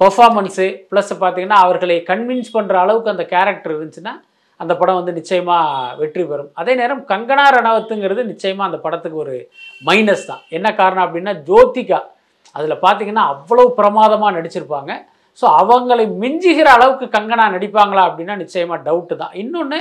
பெர்ஃபார்மன்ஸு 0.00 0.66
ப்ளஸ் 0.90 1.12
பார்த்திங்கன்னா 1.22 1.60
அவர்களை 1.66 1.96
கன்வின்ஸ் 2.10 2.54
பண்ணுற 2.56 2.76
அளவுக்கு 2.84 3.14
அந்த 3.14 3.24
கேரக்டர் 3.34 3.74
இருந்துச்சுன்னா 3.76 4.14
அந்த 4.60 4.72
படம் 4.80 4.98
வந்து 5.00 5.12
நிச்சயமாக 5.18 5.94
வெற்றி 6.00 6.24
பெறும். 6.30 6.50
அதே 6.60 6.72
நேரம் 6.80 7.02
கங்கனா 7.12 7.44
ரணவத்துங்கிறது 7.56 8.22
நிச்சயமாக 8.32 8.68
அந்த 8.70 8.78
படத்துக்கு 8.86 9.22
ஒரு 9.24 9.36
மைனஸ் 9.88 10.26
தான். 10.30 10.42
என்ன 10.56 10.68
காரணம் 10.80 11.04
அப்படின்னா 11.06 11.34
ஜோதிகா. 11.48 12.00
அதில் 12.56 12.82
பார்த்தீங்கன்னா 12.84 13.24
அவ்வளோ 13.32 13.64
பிரமாதமாக 13.78 14.34
நடிச்சிருப்பாங்க. 14.36 14.92
ஸோ 15.40 15.46
அவங்களை 15.60 16.04
மிஞ்சுகிற 16.22 16.68
அளவுக்கு 16.76 17.06
கங்கனா 17.16 17.44
நடிப்பாங்களா 17.56 18.02
அப்படின்னா 18.08 18.34
நிச்சயமாக 18.42 18.84
டவுட்டு 18.88 19.14
தான். 19.22 19.34
இன்னொன்று 19.42 19.78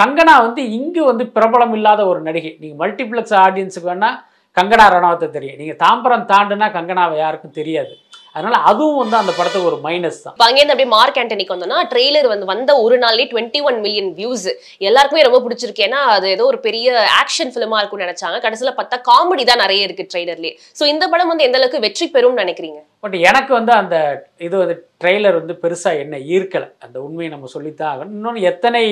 கங்கனா 0.00 0.34
வந்து 0.46 0.62
இங்கு 0.78 1.02
வந்து 1.10 1.24
பிரபலம் 1.36 1.72
இல்லாத 1.78 2.00
ஒரு 2.10 2.20
நடிகை. 2.28 2.52
நீங்கள் 2.62 2.80
மல்டிப்ளெக்ஸ் 2.82 3.36
ஆடியன்ஸுக்கு 3.46 3.90
வேணால் 3.92 4.18
கங்கனா 4.58 4.86
ரணவத்தை 4.94 5.28
தெரியும். 5.36 5.58
நீங்கள் 5.62 5.80
தாம்பரம் 5.82 6.28
தாண்டுனா 6.32 6.68
கங்கனாவை 6.76 7.16
யாருக்கும் 7.24 7.58
தெரியாது. 7.58 7.92
அதனால் 8.36 8.64
அதுவும் 8.70 8.98
வந்து 9.02 9.16
அந்த 9.20 9.32
படத்துக்கு 9.38 9.68
ஒரு 9.70 9.78
மைனஸ் 9.86 10.18
தான். 10.24 10.34
அங்கேருந்து 10.46 10.74
அப்படியே 10.74 10.90
மார்க் 10.96 11.18
ஆண்டனிக்கு 11.22 11.54
வந்தோம்னா 11.54 11.78
ட்ரெய்லர் 11.92 12.28
வந்து 12.32 12.46
வந்த 12.52 12.70
ஒரு 12.84 12.96
நாள்லயே 13.04 13.28
டுவெண்ட்டி 13.32 13.60
ஒன் 13.68 13.78
மில்லியன் 13.84 14.10
வியூஸ் 14.18 14.46
எல்லாருக்குமே 14.88 15.24
ரொம்ப 15.28 15.40
பிடிச்சிருக்கு. 15.46 15.86
ஏன்னா 15.88 16.02
அது 16.16 16.28
ஏதோ 16.36 16.46
ஒரு 16.52 16.60
பெரிய 16.66 16.92
ஆக்ஷன் 17.22 17.52
ஃபிலிமா 17.54 17.78
இருக்கும்னு 17.80 18.06
நினைச்சாங்க. 18.06 18.38
கடைசியில 18.46 18.72
பார்த்தா 18.78 18.98
காமெடி 19.10 19.46
தான் 19.50 19.62
நிறைய 19.64 19.88
இருக்கு 19.88 20.06
ட்ரெய்லர்லயே 20.12 20.54
ஸோ 20.80 20.86
இந்த 20.92 21.06
படம் 21.14 21.32
வந்து 21.32 21.46
எந்த 21.48 21.58
அளவுக்கு 21.60 21.84
வெற்றி 21.86 22.08
பெறும்னு 22.16 22.42
நினைக்கிறீங்க? 22.44 22.78
பட் 23.06 23.18
எனக்கு 23.30 23.52
வந்து 23.58 23.74
அந்த 23.80 23.96
இது 24.48 24.54
வந்து 24.62 24.76
ட்ரெய்லர் 25.02 25.40
வந்து 25.40 25.56
பெருசாக 25.64 26.04
என்ன 26.04 26.16
ஈர்க்கலை. 26.36 26.70
அந்த 26.86 26.96
உண்மையை 27.06 27.30
நம்ம 27.34 27.50
சொல்லித்தான் 27.56 27.92
ஆகணும். 27.92 28.16
இன்னொன்று 28.18 28.48
எத்தனை 28.52 28.84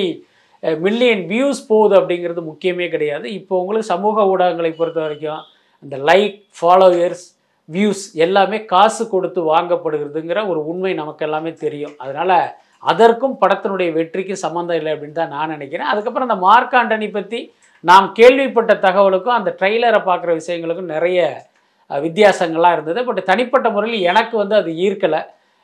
மில்லியன் 0.85 1.21
வியூஸ் 1.33 1.59
போகுது 1.71 1.93
அப்படிங்கிறது 1.97 2.41
முக்கியமே 2.51 2.87
கிடையாது. 2.93 3.25
இப்போ 3.39 3.53
உங்களுக்கு 3.63 3.91
சமூக 3.95 4.25
ஊடகங்களை 4.31 4.71
பொறுத்த 4.79 4.99
வரைக்கும் 5.03 5.43
அந்த 5.83 5.97
லைக் 6.09 6.35
ஃபாலோயர்ஸ் 6.59 7.25
வியூஸ் 7.75 8.03
எல்லாமே 8.25 8.57
காசு 8.73 9.03
கொடுத்து 9.13 9.39
வாங்கப்படுகிறதுங்கிற 9.53 10.39
ஒரு 10.51 10.61
உண்மை 10.71 10.91
நமக்கு 11.01 11.25
எல்லாமே 11.27 11.51
தெரியும். 11.65 11.95
அதனால் 12.03 12.37
அதற்கும் 12.91 13.37
படத்தினுடைய 13.41 13.89
வெற்றிக்கு 13.97 14.35
சம்மந்தம் 14.43 14.77
இல்லை 14.79 14.91
அப்படின்னு 14.93 15.19
தான் 15.21 15.33
நான் 15.35 15.53
நினைக்கிறேன். 15.55 15.91
அதுக்கப்புறம் 15.93 16.29
அந்த 16.29 16.39
மார்க் 16.47 16.75
ஆண்டனி 16.81 17.09
பற்றி 17.17 17.39
நாம் 17.89 18.07
கேள்விப்பட்ட 18.19 18.73
தகவலுக்கும் 18.85 19.37
அந்த 19.39 19.49
ட்ரெய்லரை 19.59 19.99
பார்க்குற 20.07 20.31
விஷயங்களுக்கும் 20.41 20.93
நிறைய 20.95 21.19
வித்தியாசங்கள்லாம் 21.89 22.75
இருந்தது. 22.77 22.99
பட் 23.09 23.21
தனிப்பட்ட 23.31 23.67
முறையில் 23.75 24.07
எனக்கு 24.11 24.35
வந்து 24.41 24.55
அது 24.61 24.71
ஈர்க்கலை. 24.85 25.21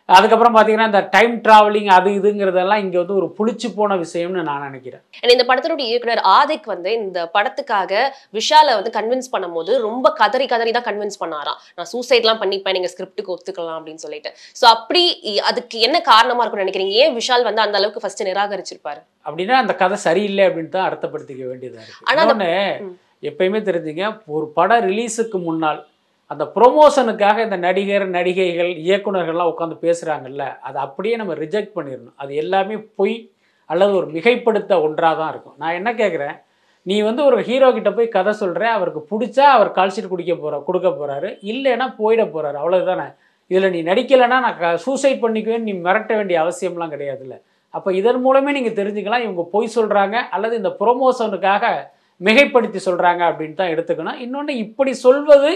அதுக்கப்புறம் 0.10 0.56
பார்த்தீங்கன்னா 0.56 0.86
இந்த 0.86 1.08
டைம் 1.12 1.42
ட்ராவலிங் 1.42 1.86
அது 1.86 2.10
இதுங்கிறதெல்லாம் 2.10 2.78
இங்கே 2.78 2.98
வந்து 2.98 3.16
ஒரு 3.16 3.36
புளிச்சு 3.38 3.76
போன 3.76 3.96
விஷயம்னு 3.96 4.42
நான் 4.42 4.62
நினைக்கிறேன். 4.62 5.02
இந்த 5.24 5.44
படத்தினுடைய 5.44 5.80
இயக்குனர் 5.80 6.22
ஆதிக் 6.26 6.66
வந்து 6.66 6.94
இந்த 6.94 7.32
படத்துக்காக 7.34 7.94
விஷாலை 8.34 8.74
வந்து 8.74 8.90
கன்வின்ஸ் 8.90 9.32
பண்ணும்போது 9.32 9.78
ரொம்ப 9.78 10.12
கதறி 10.12 10.48
கதறி 10.48 10.72
தான் 10.72 10.84
கன்வின்ஸ் 10.84 11.20
பண்ணாராம். 11.20 11.60
நான் 11.76 11.90
சூசைட்லாம் 11.94 12.42
பண்ணிப்பேன் 12.42 12.72
நீங்க 12.72 12.90
ஸ்கிரிப்டுக்கு 12.98 13.36
ஒத்துக்கலாம் 13.36 13.78
அப்படின்னு 13.80 13.96
சொல்லிட்டு. 13.96 14.34
ஸோ 14.62 14.66
அப்படி 14.66 15.04
அதுக்கு 15.40 15.80
என்ன 15.80 16.02
காரணமா 16.02 16.44
இருக்கும்னு 16.44 16.70
நினைக்கிறீங்க? 16.70 16.90
ஏன் 16.90 17.18
விஷால் 17.18 17.44
வந்து 17.44 17.62
அந்த 17.62 17.78
அளவுக்கு 17.78 18.00
ஃபர்ஸ்ட் 18.00 18.24
நிராகரிச்சிருப்பாரு? 18.24 19.02
அப்படின்னா 19.26 19.52
அந்த 19.52 19.76
கதை 19.76 19.98
சரியில்லை 19.98 20.46
அப்படின்னு 20.48 20.70
தான் 20.70 20.92
அர்த்தப்படுத்திக்க 20.92 21.48
வேண்டியதாக 21.48 21.84
இருக்கு. 21.84 22.06
ஆனா 22.06 22.22
அந்த- 22.22 22.44
இன்னொன்று 22.44 22.86
ம். 22.86 22.98
எப்பயுமே 23.24 23.60
தெரிஞ்சுங்க 23.62 24.18
ஒரு 24.26 24.48
படம் 24.48 24.90
ரிலீஸுக்கு 24.90 25.44
முன்னால் 25.44 25.88
அந்த 26.32 26.44
ப்ரொமோஷனுக்காக 26.56 27.38
இந்த 27.48 27.58
நடிகர் 27.66 28.06
நடிகைகள் 28.18 28.72
இயக்குனர்கள்லாம் 28.86 29.52
உட்காந்து 29.52 29.76
பேசுகிறாங்கல்ல 29.86 30.44
அதை 30.68 30.78
அப்படியே 30.86 31.16
நம்ம 31.22 31.34
ரிஜெக்ட் 31.44 31.76
பண்ணிடணும். 31.78 32.16
அது 32.22 32.32
எல்லாமே 32.44 32.78
பொய் 33.00 33.16
அல்லது 33.70 33.94
ஒரு 34.00 34.08
மிகைப்படுத்த 34.16 34.74
ஒன்றாக 34.86 35.16
தான் 35.20 35.32
இருக்கும். 35.34 35.58
நான் 35.62 35.78
என்ன 35.80 35.90
கேட்குறேன் 36.02 36.36
நீ 36.86 36.96
வந்து 37.10 37.22
ஒரு 37.30 37.38
ஹீரோ 37.48 37.68
கிட்ட 37.76 37.92
போய் 37.98 38.16
கதை 38.16 38.32
சொல்கிற 38.40 38.64
அவருக்கு 38.78 39.02
பிடிச்சா 39.12 39.46
அவர் 39.58 39.70
கால்ஷீட் 39.78 40.12
குடிக்க 40.12 40.34
போகிற 40.36 40.58
கொடுக்க 40.68 40.90
போகிறாரு 40.90 41.30
இல்லைன்னா 41.52 41.88
போயிட 42.02 42.24
போகிறாரு 42.34 42.58
அவ்வளோதானே 42.62 43.08
இதில் 43.52 43.74
நீ 43.76 43.80
நடிக்கலைன்னா 43.90 44.38
நான் 44.46 44.60
க 44.60 44.70
சூசைட் 44.86 45.24
பண்ணிக்குவேன்னு 45.24 45.68
நீ 45.70 45.74
மிரட்ட 45.88 46.12
வேண்டிய 46.20 46.38
அவசியம்லாம் 46.44 46.94
கிடையாதுல்ல. 46.94 47.36
அப்போ 47.74 47.90
இதன் 48.00 48.22
மூலமே 48.26 48.52
நீங்கள் 48.58 48.78
தெரிஞ்சுக்கலாம் 48.80 49.26
இவங்க 49.26 49.44
பொய் 49.54 49.76
சொல்கிறாங்க 49.78 50.18
அல்லது 50.36 50.54
இந்த 50.62 50.72
ப்ரொமோஷனுக்காக 50.82 51.66
மிகைப்படுத்தி 52.22 52.80
சொல்கிறாங்க 52.88 53.22
அப்படின்னு 53.30 53.60
தான் 53.62 53.74
எடுத்துக்கணும். 53.74 54.20
இன்னொன்று 54.26 54.54
இப்படி 54.66 54.92
சொல்வது 55.06 55.52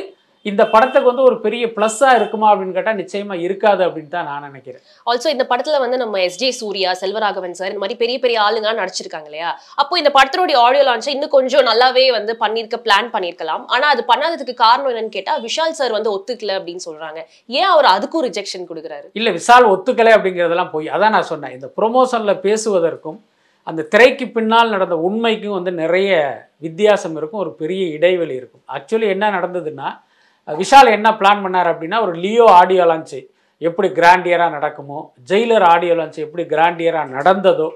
இந்த 0.45 0.63
படத்துக்கு 0.73 1.09
வந்து 1.09 1.25
ஒரு 1.29 1.37
பெரிய 1.45 1.63
ப்ளஸ்ஸாக 1.75 2.17
இருக்குமா 2.19 2.47
அப்படின்னு 2.49 2.75
கேட்டால் 2.75 2.99
நிச்சயமாக 2.99 3.43
இருக்காது 3.45 3.81
அப்படின்னு 3.87 4.11
தான் 4.13 4.27
நான் 4.29 4.45
நினைக்கிறேன். 4.47 4.83
ஆல்சோ 5.09 5.27
இந்த 5.35 5.45
படத்துல 5.49 5.79
வந்து 5.83 5.97
நம்ம 6.01 6.19
எஸ்ஜே 6.27 6.49
சூர்யா 6.59 6.91
செல்வராகவன் 7.01 7.57
சார் 7.59 7.71
இந்த 7.71 7.81
மாதிரி 7.83 7.97
பெரிய 8.03 8.17
பெரிய 8.23 8.37
ஆளுங்க 8.45 8.73
நடிச்சிருக்காங்க 8.81 9.29
இல்லையா? 9.31 9.49
அப்போ 9.81 9.97
இந்த 10.01 10.11
படத்தினுடைய 10.17 10.57
ஆடியோ 10.65 10.83
லான்ச்சை 10.89 11.13
இன்னும் 11.15 11.33
கொஞ்சம் 11.37 11.67
நல்லாவே 11.69 12.05
வந்து 12.17 12.35
பண்ணிருக்க 12.43 12.79
பிளான் 12.87 13.11
பண்ணிருக்கலாம். 13.15 13.63
ஆனா 13.75 13.87
அது 13.95 14.03
பண்ணாததுக்கு 14.11 14.55
காரணம் 14.65 14.91
என்னன்னு 14.93 15.15
கேட்டா 15.17 15.35
விஷால் 15.47 15.77
சார் 15.81 15.97
வந்து 15.97 16.13
ஒத்துக்கல 16.15 16.57
அப்படின்னு 16.59 16.85
சொல்றாங்க. 16.89 17.19
ஏன் 17.59 17.69
அவர் 17.73 17.93
அதுக்கும் 17.95 18.25
ரிஜெக்ஷன் 18.29 18.67
கொடுக்குறாரு? 18.71 19.07
இல்லை 19.21 19.33
விசால் 19.39 19.71
ஒத்துக்கலை 19.75 20.13
அப்படிங்கிறதெல்லாம் 20.17 20.73
போய் 20.75 20.93
அதான் 20.97 21.15
நான் 21.17 21.31
சொன்னேன். 21.33 21.55
இந்த 21.59 21.69
ப்ரொமோஷனில் 21.79 22.43
பேசுவதற்கும் 22.47 23.19
அந்த 23.67 23.81
திரைக்கு 23.93 24.25
பின்னால் 24.35 24.75
நடந்த 24.75 24.95
உண்மைக்கும் 25.07 25.57
வந்து 25.57 25.71
நிறைய 25.83 26.11
வித்தியாசம் 26.65 27.17
இருக்கும் 27.19 27.41
ஒரு 27.45 27.51
பெரிய 27.63 27.81
இடைவெளி 27.97 28.35
இருக்கும். 28.41 28.63
ஆக்சுவலி 28.75 29.07
என்ன 29.15 29.25
நடந்ததுன்னா 29.35 29.89
விஷால் 30.59 30.95
என்ன 30.97 31.09
பிளான் 31.19 31.43
பண்ணார் 31.45 31.69
அப்படின்னா 31.71 31.97
ஒரு 32.05 32.13
லியோ 32.23 32.45
ஆடியோ 32.59 32.85
லான்ச்சு 32.91 33.19
எப்படி 33.61 33.87
கிராண்டியராக 33.97 34.55
நடக்குமோ 34.57 34.99
ஜெயிலர் 35.29 35.65
ஆடியோ 35.73 35.95
லான்ச் 35.99 36.19
எப்படி 36.25 36.43
கிராண்டியராக 36.53 37.13
நடந்ததோ 37.17 37.67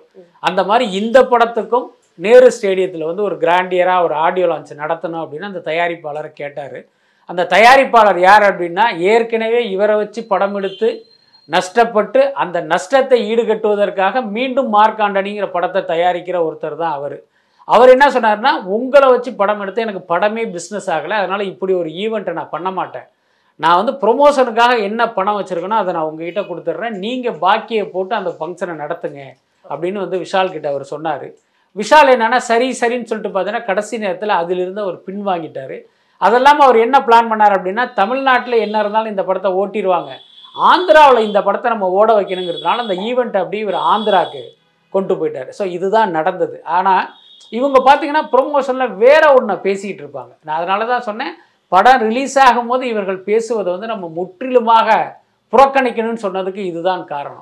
அந்த 0.43 0.62
மாதிரி 0.69 0.86
இந்த 0.99 1.17
படத்துக்கும் 1.31 1.88
நேரு 2.19 2.49
ஸ்டேடியத்தில் 2.55 3.07
வந்து 3.09 3.23
ஒரு 3.27 3.36
கிராண்டியராக 3.43 4.05
ஒரு 4.05 4.15
ஆடியோ 4.25 4.47
லான்ச் 4.51 4.71
நடத்தணும் 4.81 5.23
அப்படின்னு 5.23 5.49
அந்த 5.49 5.63
தயாரிப்பாளரை 5.69 6.31
கேட்டார். 6.41 6.79
அந்த 7.29 7.47
தயாரிப்பாளர் 7.55 8.19
யார் 8.27 8.45
அப்படின்னா 8.49 8.86
ஏற்கனவே 9.12 9.59
இவரை 9.75 9.95
வச்சு 10.01 10.21
படம் 10.31 10.55
எடுத்து 10.59 10.89
நஷ்டப்பட்டு 11.49 12.21
அந்த 12.43 12.57
நஷ்டத்தை 12.71 13.19
ஈடுகட்டுவதற்காக 13.31 14.21
மீண்டும் 14.36 14.69
மார்க்காண்டனிங்கிற 14.77 15.47
படத்தை 15.55 15.81
தயாரிக்கிற 15.93 16.38
ஒருத்தர் 16.47 16.81
தான் 16.83 16.95
அவர். 16.97 17.17
அவர் 17.67 17.93
என்ன 17.95 18.06
சொன்னார்னா 18.15 18.52
உங்களை 18.76 19.08
வச்சு 19.13 19.32
படம் 19.41 19.62
எடுத்து 19.63 19.86
எனக்கு 19.86 20.02
படமே 20.12 20.43
பிஸ்னஸ் 20.56 20.89
ஆகலை. 20.95 21.15
அதனால் 21.21 21.43
இப்படி 21.52 21.73
ஒரு 21.82 21.89
ஈவெண்ட்டை 22.04 22.34
நான் 22.39 22.54
பண்ண 22.56 22.69
மாட்டேன். 22.80 23.08
நான் 23.60 23.80
வந்து 23.80 23.93
ப்ரொமோஷனுக்காக 24.04 24.73
என்ன 24.88 25.02
பணம் 25.17 25.38
வச்சுருக்கேனோ 25.39 25.80
அதை 25.82 25.91
நான் 25.95 26.10
உங்ககிட்ட 26.10 26.41
கொடுத்துட்றேன். 26.49 26.95
நீங்கள் 27.06 27.39
பாக்கியை 27.45 27.86
போட்டு 27.95 28.13
அந்த 28.19 28.32
ஃபங்க்ஷனை 28.38 28.76
நடத்துங்க. 28.84 29.21
அப்படின்னு 29.65 30.04
வந்து 30.04 30.17
விஷால் 30.23 30.54
கிட்ட 30.56 30.67
அவர் 30.73 30.86
சொன்னார். 30.93 31.28
விஷால் 31.76 32.13
என்னென்னா 32.15 32.39
சரி 32.49 32.67
சரின்னு 32.82 33.10
சொல்லிட்டு 33.10 33.32
பார்த்தீங்கன்னா 33.36 33.67
கடைசி 33.69 33.95
நேரத்தில் 34.04 34.39
அதிலிருந்து 34.41 34.84
அவர் 34.86 34.97
பின்வாங்கிட்டார் 35.08 35.76
அதெல்லாம் 36.21 36.60
அவர் 36.65 36.78
என்ன 36.86 36.97
பிளான் 37.08 37.30
பண்ணார் 37.32 37.56
அப்படின்னா 37.58 37.84
தமிழ்நாட்டில் 37.99 38.63
என்ன 38.65 38.76
இருந்தாலும் 38.84 39.13
இந்த 39.13 39.23
படத்தை 39.30 39.49
ஓட்டிடுவாங்க 39.62 40.12
ஆந்திராவில் 40.56 41.26
இந்த 41.28 41.39
படத்தை 41.47 41.67
நம்ம 41.73 41.88
ஓட 41.99 42.10
வைக்கணுங்கிறதுனால 42.17 42.84
அந்த 42.86 42.95
ஈவெண்ட் 43.08 43.39
அப்படி 43.41 43.60
இவர் 43.65 43.80
ஆந்திராவுக்கு 43.93 44.43
கொண்டு 44.93 45.13
போயிட்டார். 45.19 45.49
ஸோ 45.58 45.63
இதுதான் 45.78 46.15
நடந்தது. 46.17 46.58
ஆனால் 46.78 47.04
இவங்க 47.57 47.77
பார்த்தீங்கன்னா 47.87 48.23
ப்ரொமோஷனில் 48.33 48.95
வேற 49.03 49.23
ஒன்றை 49.37 49.55
பேசிக்கிட்டு 49.65 50.03
இருப்பாங்க. 50.03 50.31
நான் 50.45 50.59
அதனால 50.59 50.85
தான் 50.91 51.07
சொன்னேன் 51.09 51.33
படம் 51.71 52.03
ரிலீஸ் 52.07 52.35
ஆகும்போது 52.47 52.83
இவர்கள் 52.93 53.19
பேசுவதை 53.29 53.69
வந்து 53.75 53.91
நம்ம 53.93 54.05
முற்றிலுமாக 54.17 54.89
புறக்கணிக்கணும்னு 55.53 56.23
சொன்னதுக்கு 56.25 56.61
இதுதான் 56.71 57.03
காரணம். 57.11 57.41